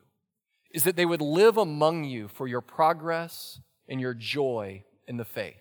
is 0.70 0.84
that 0.84 0.96
they 0.96 1.04
would 1.04 1.20
live 1.20 1.58
among 1.58 2.04
you 2.04 2.28
for 2.28 2.48
your 2.48 2.60
progress 2.62 3.60
and 3.88 4.00
your 4.00 4.14
joy 4.14 4.84
in 5.06 5.16
the 5.16 5.24
faith. 5.24 5.56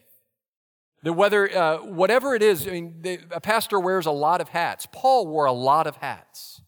That 1.04 1.14
whether, 1.14 1.56
uh, 1.56 1.78
whatever 1.80 2.34
it 2.34 2.42
is, 2.42 2.66
I 2.68 2.72
mean, 2.72 3.28
a 3.32 3.42
pastor 3.42 3.80
wears 3.80 4.06
a 4.06 4.12
lot 4.12 4.40
of 4.40 4.50
hats. 4.50 4.88
Paul 4.92 5.28
wore 5.28 5.46
a 5.46 5.52
lot 5.52 5.88
of 5.88 5.98
hats 5.98 6.62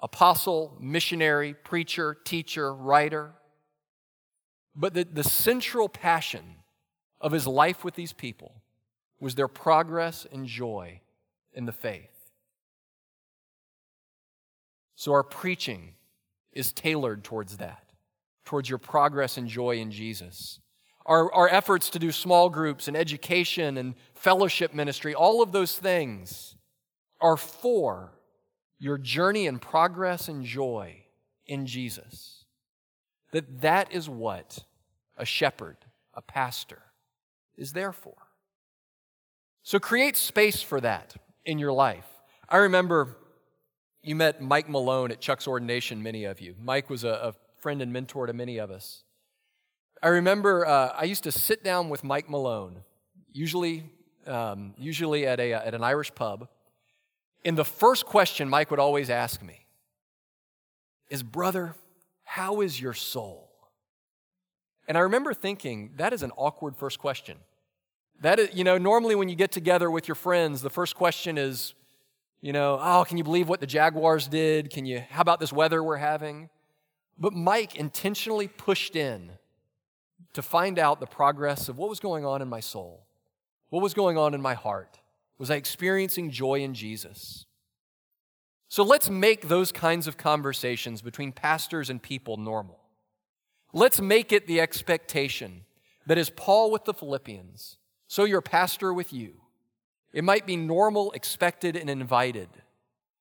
apostle, 0.00 0.76
missionary, 0.80 1.54
preacher, 1.54 2.16
teacher, 2.24 2.72
writer. 2.72 3.32
But 4.76 4.94
the, 4.94 5.04
the 5.04 5.24
central 5.24 5.88
passion 5.88 6.54
of 7.20 7.32
his 7.32 7.48
life 7.48 7.82
with 7.82 7.94
these 7.94 8.12
people 8.12 8.62
was 9.18 9.34
their 9.34 9.48
progress 9.48 10.24
and 10.30 10.46
joy 10.46 11.00
in 11.52 11.66
the 11.66 11.72
faith. 11.72 12.10
So 14.94 15.12
our 15.12 15.24
preaching 15.24 15.94
is 16.52 16.72
tailored 16.72 17.24
towards 17.24 17.56
that, 17.56 17.84
towards 18.44 18.68
your 18.68 18.78
progress 18.78 19.36
and 19.36 19.48
joy 19.48 19.78
in 19.78 19.90
Jesus. 19.90 20.60
Our, 21.08 21.32
our 21.32 21.48
efforts 21.48 21.88
to 21.90 21.98
do 21.98 22.12
small 22.12 22.50
groups 22.50 22.86
and 22.86 22.96
education 22.96 23.78
and 23.78 23.94
fellowship 24.14 24.74
ministry, 24.74 25.14
all 25.14 25.42
of 25.42 25.52
those 25.52 25.76
things 25.76 26.54
are 27.18 27.38
for 27.38 28.12
your 28.78 28.98
journey 28.98 29.46
and 29.46 29.60
progress 29.60 30.28
and 30.28 30.44
joy 30.44 31.06
in 31.46 31.66
Jesus. 31.66 32.44
That 33.32 33.62
that 33.62 33.90
is 33.90 34.08
what 34.08 34.58
a 35.16 35.24
shepherd, 35.24 35.78
a 36.12 36.20
pastor, 36.20 36.82
is 37.56 37.72
there 37.72 37.92
for. 37.92 38.14
So 39.62 39.78
create 39.78 40.16
space 40.16 40.62
for 40.62 40.80
that 40.82 41.16
in 41.44 41.58
your 41.58 41.72
life. 41.72 42.06
I 42.48 42.58
remember 42.58 43.16
you 44.02 44.14
met 44.14 44.42
Mike 44.42 44.68
Malone 44.68 45.10
at 45.10 45.20
Chuck's 45.20 45.48
ordination, 45.48 46.02
many 46.02 46.24
of 46.24 46.40
you. 46.40 46.54
Mike 46.62 46.88
was 46.90 47.02
a, 47.04 47.08
a 47.08 47.34
friend 47.60 47.80
and 47.82 47.92
mentor 47.92 48.26
to 48.26 48.32
many 48.32 48.58
of 48.58 48.70
us. 48.70 49.04
I 50.02 50.08
remember 50.08 50.64
uh, 50.64 50.92
I 50.96 51.04
used 51.04 51.24
to 51.24 51.32
sit 51.32 51.64
down 51.64 51.88
with 51.88 52.04
Mike 52.04 52.30
Malone, 52.30 52.82
usually, 53.32 53.84
um, 54.26 54.74
usually 54.78 55.26
at, 55.26 55.40
a, 55.40 55.52
at 55.52 55.74
an 55.74 55.82
Irish 55.82 56.14
pub. 56.14 56.48
And 57.44 57.56
the 57.56 57.64
first 57.64 58.06
question 58.06 58.48
Mike 58.48 58.70
would 58.70 58.80
always 58.80 59.10
ask 59.10 59.42
me 59.42 59.64
is, 61.08 61.22
Brother, 61.22 61.74
how 62.22 62.60
is 62.60 62.80
your 62.80 62.92
soul? 62.92 63.50
And 64.86 64.96
I 64.96 65.00
remember 65.00 65.34
thinking, 65.34 65.92
that 65.96 66.12
is 66.12 66.22
an 66.22 66.30
awkward 66.36 66.76
first 66.76 66.98
question. 66.98 67.38
That 68.20 68.38
is, 68.38 68.50
you 68.52 68.64
know, 68.64 68.78
normally 68.78 69.14
when 69.14 69.28
you 69.28 69.34
get 69.34 69.50
together 69.50 69.90
with 69.90 70.06
your 70.06 70.14
friends, 70.14 70.60
the 70.62 70.70
first 70.70 70.94
question 70.94 71.38
is, 71.38 71.74
you 72.40 72.52
know, 72.52 72.78
oh, 72.80 73.04
can 73.06 73.16
you 73.16 73.24
believe 73.24 73.48
what 73.48 73.60
the 73.60 73.66
Jaguars 73.66 74.28
did? 74.28 74.70
Can 74.70 74.86
you, 74.86 75.02
how 75.10 75.22
about 75.22 75.40
this 75.40 75.52
weather 75.52 75.82
we're 75.82 75.96
having? 75.96 76.50
But 77.18 77.32
Mike 77.32 77.74
intentionally 77.74 78.46
pushed 78.46 78.94
in 78.94 79.32
to 80.32 80.42
find 80.42 80.78
out 80.78 81.00
the 81.00 81.06
progress 81.06 81.68
of 81.68 81.78
what 81.78 81.88
was 81.88 82.00
going 82.00 82.24
on 82.24 82.42
in 82.42 82.48
my 82.48 82.60
soul. 82.60 83.06
What 83.70 83.82
was 83.82 83.94
going 83.94 84.16
on 84.16 84.34
in 84.34 84.40
my 84.40 84.54
heart? 84.54 85.00
Was 85.38 85.50
I 85.50 85.56
experiencing 85.56 86.30
joy 86.30 86.60
in 86.60 86.74
Jesus? 86.74 87.46
So 88.68 88.82
let's 88.82 89.08
make 89.08 89.48
those 89.48 89.72
kinds 89.72 90.06
of 90.06 90.16
conversations 90.16 91.00
between 91.00 91.32
pastors 91.32 91.88
and 91.88 92.02
people 92.02 92.36
normal. 92.36 92.78
Let's 93.72 94.00
make 94.00 94.32
it 94.32 94.46
the 94.46 94.60
expectation 94.60 95.64
that 96.06 96.18
as 96.18 96.30
Paul 96.30 96.70
with 96.70 96.84
the 96.84 96.94
Philippians, 96.94 97.76
so 98.06 98.24
your 98.24 98.40
pastor 98.40 98.92
with 98.92 99.12
you, 99.12 99.42
it 100.12 100.24
might 100.24 100.46
be 100.46 100.56
normal, 100.56 101.12
expected, 101.12 101.76
and 101.76 101.90
invited 101.90 102.48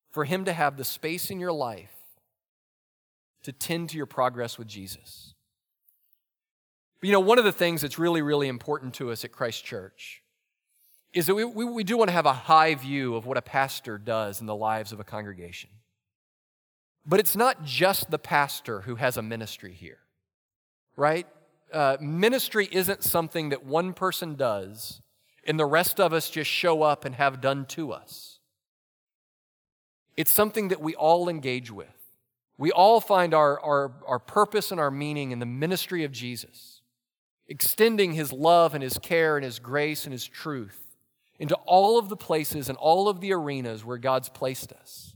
for 0.09 0.25
him 0.25 0.45
to 0.45 0.53
have 0.53 0.77
the 0.77 0.85
space 0.85 1.29
in 1.29 1.39
your 1.39 1.51
life 1.51 1.91
to 3.43 3.51
tend 3.51 3.89
to 3.89 3.97
your 3.97 4.05
progress 4.05 4.57
with 4.57 4.67
Jesus. 4.67 5.33
You 7.01 7.11
know, 7.11 7.19
one 7.19 7.37
of 7.37 7.45
the 7.45 7.51
things 7.51 7.81
that's 7.81 7.99
really, 7.99 8.21
really 8.21 8.47
important 8.47 8.95
to 8.95 9.11
us 9.11 9.23
at 9.23 9.31
Christ 9.31 9.63
Church 9.63 10.23
is 11.13 11.27
that 11.27 11.35
we, 11.35 11.45
we, 11.45 11.65
we 11.65 11.83
do 11.83 11.97
want 11.97 12.09
to 12.09 12.13
have 12.13 12.25
a 12.25 12.33
high 12.33 12.75
view 12.75 13.15
of 13.15 13.25
what 13.25 13.37
a 13.37 13.41
pastor 13.41 13.97
does 13.97 14.41
in 14.41 14.47
the 14.47 14.55
lives 14.55 14.91
of 14.91 14.99
a 14.99 15.03
congregation. 15.03 15.69
But 17.05 17.19
it's 17.19 17.35
not 17.35 17.63
just 17.63 18.11
the 18.11 18.19
pastor 18.19 18.81
who 18.81 18.95
has 18.95 19.15
a 19.15 19.21
ministry 19.21 19.73
here 19.73 19.99
right? 20.97 21.27
Uh, 21.71 21.95
ministry 22.01 22.67
isn't 22.71 23.03
something 23.03 23.49
that 23.49 23.63
one 23.63 23.93
person 23.93 24.35
does 24.35 25.01
and 25.45 25.57
the 25.57 25.65
rest 25.65 25.99
of 26.01 26.11
us 26.11 26.29
just 26.29 26.49
show 26.49 26.81
up 26.81 27.05
and 27.05 27.15
have 27.15 27.39
done 27.39 27.65
to 27.67 27.93
us. 27.93 28.39
It's 30.17 30.31
something 30.31 30.67
that 30.69 30.81
we 30.81 30.95
all 30.95 31.29
engage 31.29 31.71
with. 31.71 31.87
We 32.57 32.71
all 32.71 32.99
find 32.99 33.33
our, 33.33 33.59
our, 33.61 33.91
our 34.05 34.19
purpose 34.19 34.71
and 34.71 34.79
our 34.79 34.91
meaning 34.91 35.31
in 35.31 35.39
the 35.39 35.45
ministry 35.45 36.03
of 36.03 36.11
Jesus, 36.11 36.76
extending 37.47 38.13
his 38.13 38.33
love 38.33 38.73
and 38.73 38.83
his 38.83 38.97
care 38.97 39.37
and 39.37 39.45
his 39.45 39.59
grace 39.59 40.05
and 40.05 40.11
his 40.11 40.25
truth 40.25 40.97
into 41.39 41.55
all 41.65 41.99
of 41.99 42.09
the 42.09 42.17
places 42.17 42.69
and 42.69 42.77
all 42.77 43.07
of 43.07 43.21
the 43.21 43.33
arenas 43.33 43.85
where 43.85 43.97
God's 43.97 44.29
placed 44.29 44.71
us. 44.73 45.15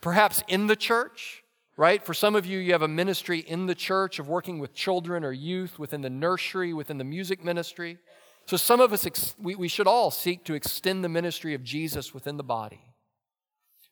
Perhaps 0.00 0.42
in 0.48 0.66
the 0.66 0.76
church, 0.76 1.44
right? 1.76 2.04
For 2.04 2.14
some 2.14 2.34
of 2.34 2.46
you, 2.46 2.58
you 2.58 2.72
have 2.72 2.82
a 2.82 2.88
ministry 2.88 3.40
in 3.40 3.66
the 3.66 3.74
church 3.74 4.18
of 4.18 4.28
working 4.28 4.58
with 4.58 4.74
children 4.74 5.24
or 5.24 5.32
youth 5.32 5.78
within 5.78 6.00
the 6.00 6.10
nursery, 6.10 6.72
within 6.72 6.98
the 6.98 7.04
music 7.04 7.44
ministry. 7.44 7.98
So 8.46 8.56
some 8.56 8.80
of 8.80 8.92
us, 8.92 9.34
we, 9.38 9.54
we 9.54 9.68
should 9.68 9.86
all 9.86 10.10
seek 10.10 10.44
to 10.44 10.54
extend 10.54 11.04
the 11.04 11.08
ministry 11.08 11.54
of 11.54 11.62
Jesus 11.62 12.12
within 12.12 12.36
the 12.36 12.42
body. 12.42 12.80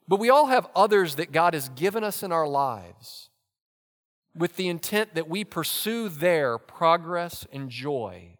But 0.08 0.20
we 0.20 0.30
all 0.30 0.46
have 0.46 0.68
others 0.74 1.14
that 1.16 1.32
God 1.32 1.54
has 1.54 1.68
given 1.70 2.04
us 2.04 2.22
in 2.22 2.32
our 2.32 2.46
lives 2.46 3.30
with 4.34 4.56
the 4.56 4.68
intent 4.68 5.14
that 5.14 5.28
we 5.28 5.44
pursue 5.44 6.08
their 6.08 6.58
progress 6.58 7.46
and 7.52 7.68
joy 7.68 8.36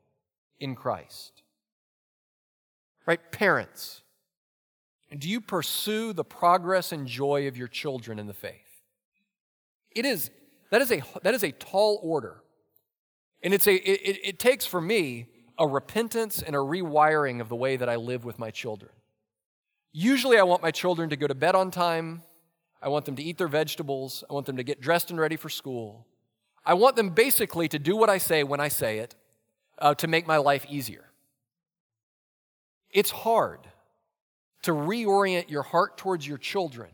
in 0.58 0.74
Christ. 0.74 1.42
Right? 3.06 3.20
Parents. 3.30 4.02
Do 5.16 5.28
you 5.28 5.40
pursue 5.40 6.12
the 6.12 6.24
progress 6.24 6.92
and 6.92 7.06
joy 7.06 7.46
of 7.46 7.56
your 7.56 7.68
children 7.68 8.18
in 8.18 8.26
the 8.26 8.32
faith? 8.34 8.54
It 9.94 10.06
is, 10.06 10.30
that 10.70 10.80
is 10.80 10.90
a, 10.90 11.02
that 11.22 11.34
is 11.34 11.42
a 11.42 11.52
tall 11.52 12.00
order. 12.02 12.42
And 13.42 13.52
it's 13.52 13.66
a, 13.66 13.74
it, 13.74 14.20
it 14.24 14.38
takes 14.38 14.64
for 14.64 14.80
me 14.80 15.26
a 15.58 15.66
repentance 15.66 16.40
and 16.40 16.56
a 16.56 16.60
rewiring 16.60 17.40
of 17.40 17.48
the 17.48 17.56
way 17.56 17.76
that 17.76 17.88
I 17.88 17.96
live 17.96 18.24
with 18.24 18.38
my 18.38 18.50
children. 18.50 18.92
Usually, 19.92 20.38
I 20.38 20.44
want 20.44 20.62
my 20.62 20.70
children 20.70 21.10
to 21.10 21.16
go 21.16 21.26
to 21.26 21.34
bed 21.34 21.54
on 21.54 21.70
time. 21.70 22.22
I 22.82 22.88
want 22.88 23.04
them 23.04 23.16
to 23.16 23.22
eat 23.22 23.38
their 23.38 23.48
vegetables. 23.48 24.24
I 24.28 24.34
want 24.34 24.46
them 24.46 24.56
to 24.56 24.64
get 24.64 24.80
dressed 24.80 25.10
and 25.10 25.20
ready 25.20 25.36
for 25.36 25.48
school. 25.48 26.06
I 26.64 26.74
want 26.74 26.96
them 26.96 27.10
basically 27.10 27.68
to 27.68 27.78
do 27.78 27.96
what 27.96 28.10
I 28.10 28.18
say 28.18 28.42
when 28.42 28.60
I 28.60 28.68
say 28.68 28.98
it 28.98 29.14
uh, 29.78 29.94
to 29.94 30.06
make 30.06 30.26
my 30.26 30.36
life 30.36 30.66
easier. 30.68 31.04
It's 32.90 33.10
hard 33.10 33.60
to 34.62 34.72
reorient 34.72 35.50
your 35.50 35.62
heart 35.62 35.96
towards 35.96 36.26
your 36.26 36.38
children, 36.38 36.90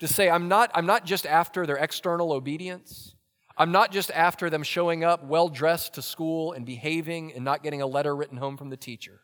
to 0.00 0.08
say, 0.08 0.28
I'm 0.28 0.48
not, 0.48 0.70
I'm 0.74 0.86
not 0.86 1.04
just 1.04 1.24
after 1.26 1.66
their 1.66 1.76
external 1.76 2.32
obedience. 2.32 3.14
I'm 3.56 3.72
not 3.72 3.92
just 3.92 4.10
after 4.10 4.50
them 4.50 4.62
showing 4.62 5.04
up 5.04 5.24
well 5.24 5.48
dressed 5.48 5.94
to 5.94 6.02
school 6.02 6.52
and 6.52 6.66
behaving 6.66 7.32
and 7.32 7.44
not 7.44 7.62
getting 7.62 7.80
a 7.80 7.86
letter 7.86 8.14
written 8.14 8.36
home 8.36 8.56
from 8.56 8.68
the 8.68 8.76
teacher, 8.76 9.20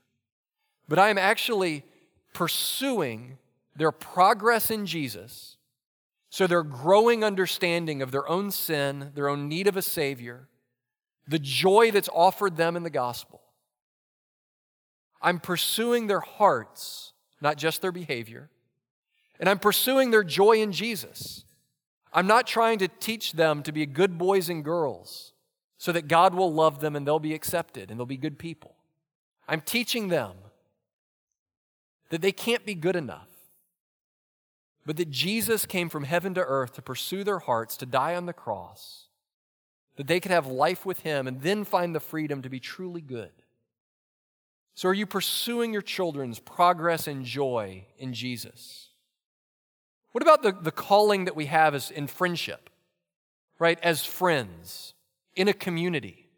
but 0.89 0.99
I 0.99 1.09
am 1.09 1.19
actually 1.19 1.85
pursuing 2.33 3.39
their 3.75 3.91
progress 3.91 4.71
in 4.71 4.87
Jesus. 4.87 5.57
So, 6.31 6.47
their 6.47 6.63
growing 6.63 7.25
understanding 7.25 8.03
of 8.03 8.13
their 8.13 8.29
own 8.29 8.51
sin, 8.51 9.11
their 9.15 9.29
own 9.29 9.49
need 9.49 9.67
of 9.67 9.77
a 9.77 9.83
Savior, 9.83 10.49
the 11.27 11.41
joy 11.41 11.91
that's 11.91 12.09
offered 12.15 12.57
them 12.57 12.77
in 12.77 12.85
the 12.85 12.91
gospel. 12.91 13.41
I'm 15.21 15.39
pursuing 15.39 16.07
their 16.07 16.21
hearts, 16.21 17.13
not 17.41 17.57
just 17.57 17.83
their 17.83 17.93
behavior. 17.93 18.49
And 19.39 19.49
I'm 19.49 19.59
pursuing 19.59 20.11
their 20.11 20.25
joy 20.25 20.63
in 20.63 20.73
Jesus. 20.73 21.45
I'm 22.13 22.27
not 22.27 22.47
trying 22.47 22.79
to 22.79 22.89
teach 22.89 23.33
them 23.33 23.63
to 23.63 23.73
be 23.73 23.87
good 23.87 24.19
boys 24.19 24.49
and 24.49 24.65
girls 24.65 25.33
so 25.79 25.93
that 25.93 26.09
God 26.09 26.35
will 26.35 26.53
love 26.53 26.81
them 26.81 26.95
and 26.95 27.07
they'll 27.07 27.19
be 27.19 27.35
accepted 27.35 27.91
and 27.91 27.99
they'll 27.99 28.07
be 28.07 28.17
good 28.17 28.39
people. 28.39 28.75
I'm 29.49 29.61
teaching 29.61 30.09
them 30.09 30.33
that 32.11 32.21
they 32.21 32.33
can't 32.33 32.67
be 32.67 32.75
good 32.75 32.97
enough, 32.97 33.30
but 34.91 34.97
that 34.97 35.13
Jesus 35.13 35.67
came 35.67 35.89
from 35.89 36.03
heaven 36.03 36.35
to 36.35 36.41
earth 36.41 36.73
to 36.73 36.83
pursue 36.83 37.23
their 37.23 37.39
hearts, 37.39 37.77
to 37.77 37.87
die 37.87 38.17
on 38.17 38.27
the 38.27 38.33
cross, 38.33 39.07
that 39.95 40.09
they 40.09 40.19
could 40.19 40.33
have 40.33 40.49
life 40.49 40.85
with 40.85 41.03
Him 41.03 41.29
and 41.29 41.43
then 41.43 41.63
find 41.63 41.95
the 41.95 42.01
freedom 42.01 42.43
to 42.43 42.49
be 42.49 42.59
truly 42.59 43.01
good. 43.01 43.31
So, 44.75 44.89
are 44.89 44.93
you 44.93 45.07
pursuing 45.07 45.73
your 45.73 45.81
children's 45.81 46.41
progress 46.41 47.07
and 47.07 47.25
joy 47.25 47.87
in 47.99 48.15
Jesus? 48.15 48.89
What 50.11 50.23
about 50.23 50.43
the, 50.43 50.51
the 50.61 50.73
calling 50.73 51.25
that 51.27 51.37
we 51.37 51.47
have 51.47 51.73
as 51.73 51.93
in 51.93 52.09
friendship, 52.09 52.69
right? 53.61 53.79
As 53.85 54.05
friends, 54.05 54.95
in 55.37 55.47
a 55.47 55.53
community. 55.53 56.31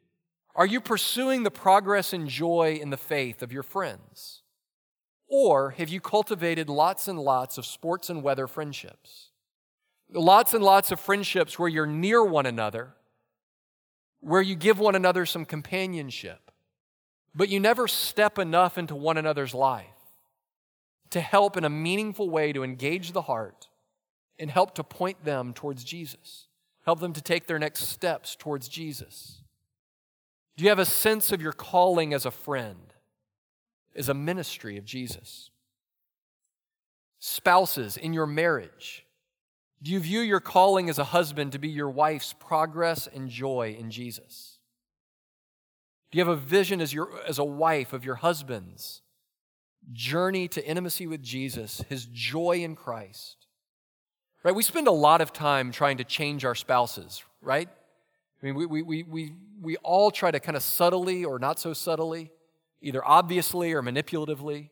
Are 0.54 0.66
you 0.66 0.82
pursuing 0.82 1.42
the 1.42 1.50
progress 1.50 2.12
and 2.12 2.28
joy 2.28 2.78
in 2.82 2.90
the 2.90 2.98
faith 2.98 3.42
of 3.42 3.50
your 3.50 3.62
friends? 3.62 4.41
Or 5.34 5.70
have 5.70 5.88
you 5.88 5.98
cultivated 5.98 6.68
lots 6.68 7.08
and 7.08 7.18
lots 7.18 7.56
of 7.56 7.64
sports 7.64 8.10
and 8.10 8.22
weather 8.22 8.46
friendships? 8.46 9.30
Lots 10.12 10.52
and 10.52 10.62
lots 10.62 10.92
of 10.92 11.00
friendships 11.00 11.58
where 11.58 11.70
you're 11.70 11.86
near 11.86 12.22
one 12.22 12.44
another, 12.44 12.92
where 14.20 14.42
you 14.42 14.54
give 14.54 14.78
one 14.78 14.94
another 14.94 15.24
some 15.24 15.46
companionship, 15.46 16.50
but 17.34 17.48
you 17.48 17.58
never 17.60 17.88
step 17.88 18.38
enough 18.38 18.76
into 18.76 18.94
one 18.94 19.16
another's 19.16 19.54
life 19.54 19.86
to 21.08 21.22
help 21.22 21.56
in 21.56 21.64
a 21.64 21.70
meaningful 21.70 22.28
way 22.28 22.52
to 22.52 22.62
engage 22.62 23.12
the 23.12 23.22
heart 23.22 23.68
and 24.38 24.50
help 24.50 24.74
to 24.74 24.84
point 24.84 25.24
them 25.24 25.54
towards 25.54 25.82
Jesus, 25.82 26.48
help 26.84 27.00
them 27.00 27.14
to 27.14 27.22
take 27.22 27.46
their 27.46 27.58
next 27.58 27.84
steps 27.84 28.36
towards 28.36 28.68
Jesus? 28.68 29.40
Do 30.58 30.64
you 30.64 30.68
have 30.68 30.78
a 30.78 30.84
sense 30.84 31.32
of 31.32 31.40
your 31.40 31.54
calling 31.54 32.12
as 32.12 32.26
a 32.26 32.30
friend, 32.30 32.91
as 33.96 34.08
a 34.08 34.14
ministry 34.14 34.76
of 34.76 34.84
Jesus? 34.84 35.50
Spouses, 37.18 37.96
in 37.96 38.12
your 38.12 38.26
marriage, 38.26 39.06
do 39.82 39.90
you 39.90 40.00
view 40.00 40.20
your 40.20 40.40
calling 40.40 40.88
as 40.88 40.98
a 40.98 41.04
husband 41.04 41.52
to 41.52 41.58
be 41.58 41.68
your 41.68 41.90
wife's 41.90 42.32
progress 42.32 43.06
and 43.06 43.28
joy 43.28 43.76
in 43.78 43.90
Jesus? 43.90 44.58
Do 46.10 46.18
you 46.18 46.24
have 46.24 46.36
a 46.36 46.40
vision 46.40 46.80
as, 46.80 46.92
your, 46.92 47.10
as 47.26 47.38
a 47.38 47.44
wife 47.44 47.92
of 47.92 48.04
your 48.04 48.16
husband's 48.16 49.02
journey 49.92 50.48
to 50.48 50.64
intimacy 50.64 51.06
with 51.06 51.22
Jesus, 51.22 51.82
his 51.88 52.06
joy 52.06 52.58
in 52.62 52.76
Christ. 52.76 53.46
Right? 54.44 54.54
We 54.54 54.62
spend 54.62 54.88
a 54.88 54.92
lot 54.92 55.20
of 55.20 55.32
time 55.32 55.72
trying 55.72 55.98
to 55.98 56.04
change 56.04 56.44
our 56.44 56.54
spouses, 56.54 57.22
right? 57.40 57.68
I 57.68 58.46
mean, 58.46 58.54
we, 58.54 58.66
we, 58.66 58.82
we, 58.82 59.02
we, 59.04 59.32
we 59.60 59.76
all 59.78 60.10
try 60.10 60.30
to 60.30 60.40
kind 60.40 60.56
of 60.56 60.62
subtly 60.62 61.24
or 61.24 61.38
not 61.38 61.58
so 61.58 61.72
subtly, 61.72 62.32
either 62.82 63.06
obviously 63.06 63.72
or 63.72 63.82
manipulatively, 63.82 64.68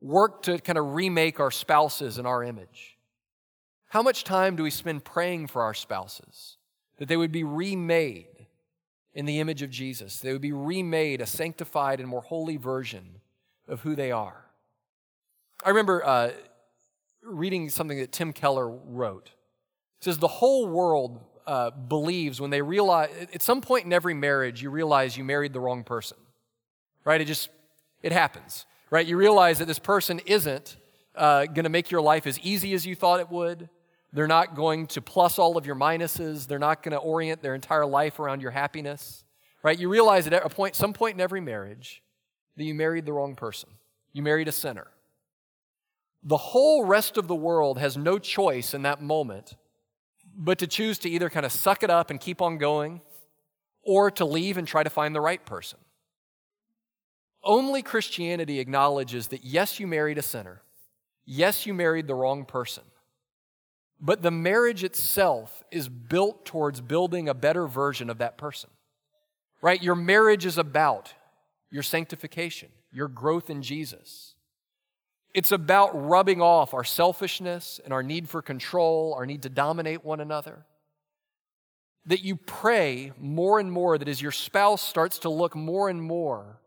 work 0.00 0.42
to 0.42 0.58
kind 0.58 0.78
of 0.78 0.94
remake 0.94 1.40
our 1.40 1.50
spouses 1.50 2.18
in 2.18 2.26
our 2.26 2.42
image. 2.42 2.98
How 3.88 4.02
much 4.02 4.24
time 4.24 4.56
do 4.56 4.62
we 4.62 4.70
spend 4.70 5.04
praying 5.04 5.46
for 5.46 5.62
our 5.62 5.74
spouses 5.74 6.58
that 6.98 7.08
they 7.08 7.16
would 7.16 7.32
be 7.32 7.44
remade 7.44 8.46
in 9.14 9.24
the 9.24 9.40
image 9.40 9.62
of 9.62 9.70
Jesus? 9.70 10.20
They 10.20 10.32
would 10.32 10.42
be 10.42 10.52
remade 10.52 11.20
a 11.20 11.26
sanctified 11.26 12.00
and 12.00 12.08
more 12.08 12.20
holy 12.20 12.56
version 12.56 13.20
of 13.68 13.80
who 13.80 13.94
they 13.94 14.10
are. 14.10 14.44
I 15.64 15.70
remember 15.70 16.04
uh, 16.04 16.32
reading 17.22 17.70
something 17.70 17.98
that 17.98 18.12
Tim 18.12 18.32
Keller 18.32 18.68
wrote. 18.68 19.30
It 20.00 20.04
says, 20.04 20.18
The 20.18 20.28
whole 20.28 20.66
world 20.66 21.20
uh, 21.46 21.70
believes 21.70 22.40
when 22.40 22.50
they 22.50 22.62
realize, 22.62 23.10
at 23.32 23.42
some 23.42 23.60
point 23.60 23.86
in 23.86 23.92
every 23.92 24.14
marriage, 24.14 24.62
you 24.62 24.70
realize 24.70 25.16
you 25.16 25.24
married 25.24 25.52
the 25.52 25.60
wrong 25.60 25.84
person, 25.84 26.18
right? 27.06 27.20
It 27.20 27.24
just, 27.24 27.48
it 28.02 28.12
happens, 28.12 28.66
right? 28.90 29.06
You 29.06 29.16
realize 29.16 29.58
that 29.60 29.64
this 29.64 29.78
person 29.78 30.20
isn't 30.26 30.76
uh, 31.14 31.46
going 31.46 31.64
to 31.64 31.70
make 31.70 31.90
your 31.90 32.02
life 32.02 32.26
as 32.26 32.38
easy 32.40 32.74
as 32.74 32.84
you 32.84 32.94
thought 32.94 33.20
it 33.20 33.30
would. 33.30 33.70
They're 34.12 34.26
not 34.26 34.54
going 34.54 34.88
to 34.88 35.00
plus 35.00 35.38
all 35.38 35.56
of 35.56 35.64
your 35.64 35.76
minuses. 35.76 36.46
They're 36.46 36.58
not 36.58 36.82
going 36.82 36.92
to 36.92 36.98
orient 36.98 37.40
their 37.40 37.54
entire 37.54 37.86
life 37.86 38.18
around 38.18 38.42
your 38.42 38.50
happiness, 38.50 39.24
right? 39.62 39.78
You 39.78 39.88
realize 39.88 40.26
at 40.26 40.34
a 40.34 40.48
point, 40.50 40.74
some 40.74 40.92
point 40.92 41.14
in 41.14 41.20
every 41.20 41.40
marriage, 41.40 42.02
that 42.56 42.64
you 42.64 42.74
married 42.74 43.06
the 43.06 43.12
wrong 43.12 43.34
person. 43.34 43.70
You 44.12 44.22
married 44.22 44.48
a 44.48 44.52
sinner. 44.52 44.88
The 46.22 46.36
whole 46.36 46.84
rest 46.84 47.16
of 47.16 47.28
the 47.28 47.34
world 47.34 47.78
has 47.78 47.96
no 47.96 48.18
choice 48.18 48.74
in 48.74 48.82
that 48.82 49.00
moment 49.00 49.54
but 50.36 50.58
to 50.58 50.66
choose 50.66 50.98
to 50.98 51.08
either 51.08 51.30
kind 51.30 51.46
of 51.46 51.52
suck 51.52 51.82
it 51.82 51.90
up 51.90 52.10
and 52.10 52.20
keep 52.20 52.42
on 52.42 52.58
going 52.58 53.00
or 53.82 54.10
to 54.10 54.24
leave 54.24 54.58
and 54.58 54.68
try 54.68 54.82
to 54.82 54.90
find 54.90 55.14
the 55.14 55.20
right 55.20 55.44
person. 55.46 55.78
Only 57.46 57.80
Christianity 57.80 58.58
acknowledges 58.58 59.28
that 59.28 59.44
yes, 59.44 59.78
you 59.78 59.86
married 59.86 60.18
a 60.18 60.22
sinner. 60.22 60.62
Yes, 61.24 61.64
you 61.64 61.72
married 61.72 62.08
the 62.08 62.14
wrong 62.14 62.44
person. 62.44 62.82
But 64.00 64.22
the 64.22 64.32
marriage 64.32 64.82
itself 64.82 65.62
is 65.70 65.88
built 65.88 66.44
towards 66.44 66.80
building 66.80 67.28
a 67.28 67.34
better 67.34 67.68
version 67.68 68.10
of 68.10 68.18
that 68.18 68.36
person. 68.36 68.70
Right? 69.62 69.80
Your 69.80 69.94
marriage 69.94 70.44
is 70.44 70.58
about 70.58 71.14
your 71.70 71.84
sanctification, 71.84 72.68
your 72.92 73.08
growth 73.08 73.48
in 73.48 73.62
Jesus. 73.62 74.34
It's 75.32 75.52
about 75.52 75.90
rubbing 76.08 76.42
off 76.42 76.74
our 76.74 76.84
selfishness 76.84 77.80
and 77.84 77.92
our 77.92 78.02
need 78.02 78.28
for 78.28 78.42
control, 78.42 79.14
our 79.14 79.24
need 79.24 79.42
to 79.42 79.48
dominate 79.48 80.04
one 80.04 80.20
another. 80.20 80.66
That 82.06 82.22
you 82.22 82.36
pray 82.36 83.12
more 83.20 83.60
and 83.60 83.70
more 83.70 83.98
that 83.98 84.08
as 84.08 84.20
your 84.20 84.32
spouse 84.32 84.82
starts 84.82 85.20
to 85.20 85.28
look 85.28 85.54
more 85.54 85.88
and 85.88 86.02
more 86.02 86.58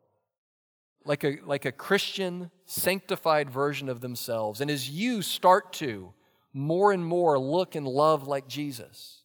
like 1.06 1.24
a, 1.24 1.38
like 1.46 1.66
a 1.66 1.72
Christian, 1.72 2.52
sanctified 2.66 3.50
version 3.50 3.90
of 3.90 4.02
themselves, 4.02 4.62
and 4.62 4.70
as 4.70 4.90
you 4.90 5.22
start 5.22 5.74
to 5.74 6.14
more 6.54 6.92
and 6.92 7.06
more 7.06 7.38
look 7.40 7.76
and 7.76 7.88
love 7.88 8.28
like 8.28 8.48
Jesus, 8.48 9.24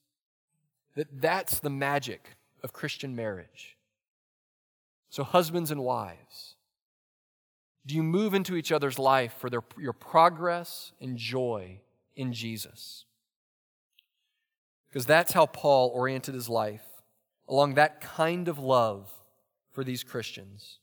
that 0.95 1.09
that's 1.21 1.61
the 1.61 1.71
magic 1.71 2.37
of 2.63 2.73
Christian 2.73 3.17
marriage. 3.17 3.77
So, 5.11 5.23
husbands 5.23 5.71
and 5.71 5.83
wives, 5.83 6.57
do 7.87 7.95
you 7.95 8.03
move 8.03 8.35
into 8.35 8.57
each 8.57 8.73
other's 8.73 8.99
life 8.99 9.35
for 9.39 9.51
their, 9.51 9.63
your 9.79 9.93
progress 9.93 10.93
and 11.01 11.17
joy 11.17 11.81
in 12.17 12.33
Jesus? 12.33 13.05
Because 14.89 15.07
that's 15.07 15.33
how 15.33 15.47
Paul 15.47 15.91
oriented 15.95 16.35
his 16.35 16.49
life 16.49 16.85
along 17.49 17.75
that 17.75 18.01
kind 18.01 18.49
of 18.49 18.59
love 18.59 19.11
for 19.71 19.85
these 19.85 20.03
Christians. 20.03 20.79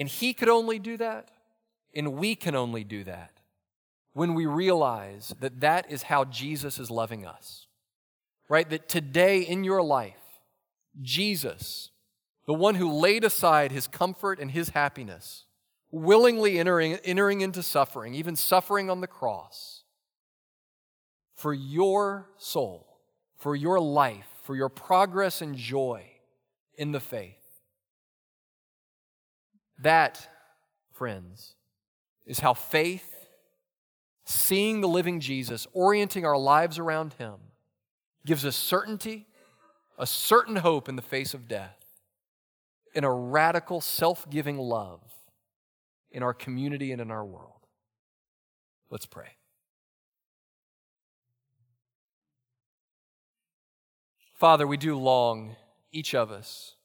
And 0.00 0.08
he 0.08 0.34
could 0.34 0.48
only 0.48 0.80
do 0.80 0.96
that, 0.96 1.30
and 1.94 2.14
we 2.14 2.34
can 2.34 2.56
only 2.56 2.82
do 2.82 3.04
that 3.04 3.30
when 4.12 4.34
we 4.34 4.46
realize 4.46 5.32
that 5.38 5.60
that 5.60 5.88
is 5.88 6.02
how 6.04 6.24
Jesus 6.24 6.80
is 6.80 6.90
loving 6.90 7.24
us. 7.24 7.68
Right? 8.48 8.68
That 8.68 8.88
today 8.88 9.42
in 9.42 9.62
your 9.62 9.80
life, 9.80 10.16
Jesus 11.00 11.90
the 12.50 12.54
one 12.54 12.74
who 12.74 12.90
laid 12.90 13.22
aside 13.22 13.70
his 13.70 13.86
comfort 13.86 14.40
and 14.40 14.50
his 14.50 14.70
happiness, 14.70 15.44
willingly 15.92 16.58
entering, 16.58 16.94
entering 17.04 17.42
into 17.42 17.62
suffering, 17.62 18.12
even 18.12 18.34
suffering 18.34 18.90
on 18.90 19.00
the 19.00 19.06
cross, 19.06 19.84
for 21.36 21.54
your 21.54 22.28
soul, 22.38 22.98
for 23.36 23.54
your 23.54 23.78
life, 23.78 24.26
for 24.42 24.56
your 24.56 24.68
progress 24.68 25.40
and 25.40 25.54
joy 25.54 26.04
in 26.76 26.90
the 26.90 26.98
faith. 26.98 27.39
That, 29.82 30.28
friends, 30.92 31.54
is 32.26 32.40
how 32.40 32.54
faith, 32.54 33.26
seeing 34.24 34.80
the 34.80 34.88
living 34.88 35.20
Jesus, 35.20 35.66
orienting 35.72 36.24
our 36.24 36.36
lives 36.36 36.78
around 36.78 37.14
him, 37.14 37.36
gives 38.26 38.44
us 38.44 38.56
certainty, 38.56 39.26
a 39.98 40.06
certain 40.06 40.56
hope 40.56 40.88
in 40.88 40.96
the 40.96 41.02
face 41.02 41.34
of 41.34 41.48
death, 41.48 41.78
and 42.94 43.04
a 43.04 43.10
radical 43.10 43.80
self 43.80 44.28
giving 44.28 44.58
love 44.58 45.00
in 46.10 46.22
our 46.22 46.34
community 46.34 46.92
and 46.92 47.00
in 47.00 47.10
our 47.10 47.24
world. 47.24 47.66
Let's 48.90 49.06
pray. 49.06 49.36
Father, 54.34 54.66
we 54.66 54.76
do 54.76 54.96
long, 54.96 55.56
each 55.92 56.14
of 56.14 56.30
us, 56.30 56.76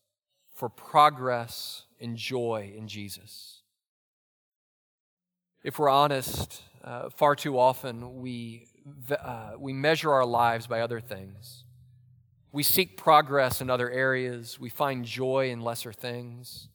for 0.56 0.70
progress 0.70 1.84
and 2.00 2.16
joy 2.16 2.74
in 2.76 2.88
Jesus. 2.88 3.62
If 5.64 5.78
we're 5.78 5.90
honest, 5.90 6.62
uh, 6.84 7.10
far 7.10 7.36
too 7.36 7.60
often 7.60 8.22
we, 8.22 8.68
uh, 9.12 9.54
we 9.58 9.74
measure 9.74 10.12
our 10.12 10.26
lives 10.26 10.68
by 10.68 10.82
other 10.82 11.00
things. 11.00 11.64
We 12.52 12.64
seek 12.64 12.96
progress 12.96 13.60
in 13.60 13.70
other 13.70 13.90
areas, 13.90 14.60
we 14.60 14.70
find 14.70 15.04
joy 15.04 15.50
in 15.50 15.62
lesser 15.62 15.92
things. 15.92 16.70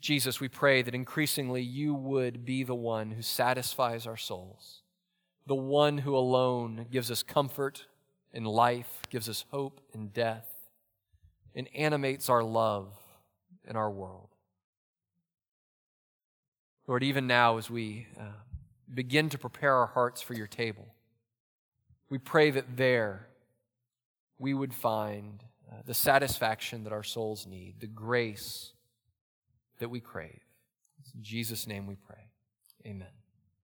Jesus, 0.00 0.40
we 0.40 0.48
pray 0.48 0.82
that 0.82 0.94
increasingly 0.94 1.62
you 1.62 1.94
would 1.94 2.44
be 2.44 2.64
the 2.64 2.74
one 2.74 3.12
who 3.12 3.22
satisfies 3.22 4.06
our 4.06 4.16
souls, 4.16 4.82
the 5.46 5.54
one 5.54 5.98
who 5.98 6.14
alone 6.16 6.86
gives 6.90 7.10
us 7.10 7.22
comfort 7.22 7.86
in 8.32 8.44
life, 8.44 9.00
gives 9.08 9.28
us 9.28 9.44
hope 9.50 9.80
in 9.94 10.08
death, 10.08 10.51
and 11.54 11.68
animates 11.74 12.28
our 12.28 12.42
love 12.42 12.88
in 13.68 13.76
our 13.76 13.90
world. 13.90 14.28
Lord, 16.86 17.02
even 17.02 17.26
now 17.26 17.58
as 17.58 17.70
we 17.70 18.06
uh, 18.18 18.24
begin 18.92 19.28
to 19.30 19.38
prepare 19.38 19.74
our 19.74 19.86
hearts 19.86 20.20
for 20.20 20.34
your 20.34 20.46
table, 20.46 20.94
we 22.10 22.18
pray 22.18 22.50
that 22.50 22.76
there 22.76 23.28
we 24.38 24.52
would 24.52 24.74
find 24.74 25.44
uh, 25.70 25.76
the 25.86 25.94
satisfaction 25.94 26.84
that 26.84 26.92
our 26.92 27.04
souls 27.04 27.46
need, 27.46 27.76
the 27.80 27.86
grace 27.86 28.72
that 29.78 29.88
we 29.88 30.00
crave. 30.00 30.40
In 31.14 31.22
Jesus' 31.22 31.66
name 31.66 31.86
we 31.86 31.94
pray. 31.94 32.30
Amen. 32.84 33.21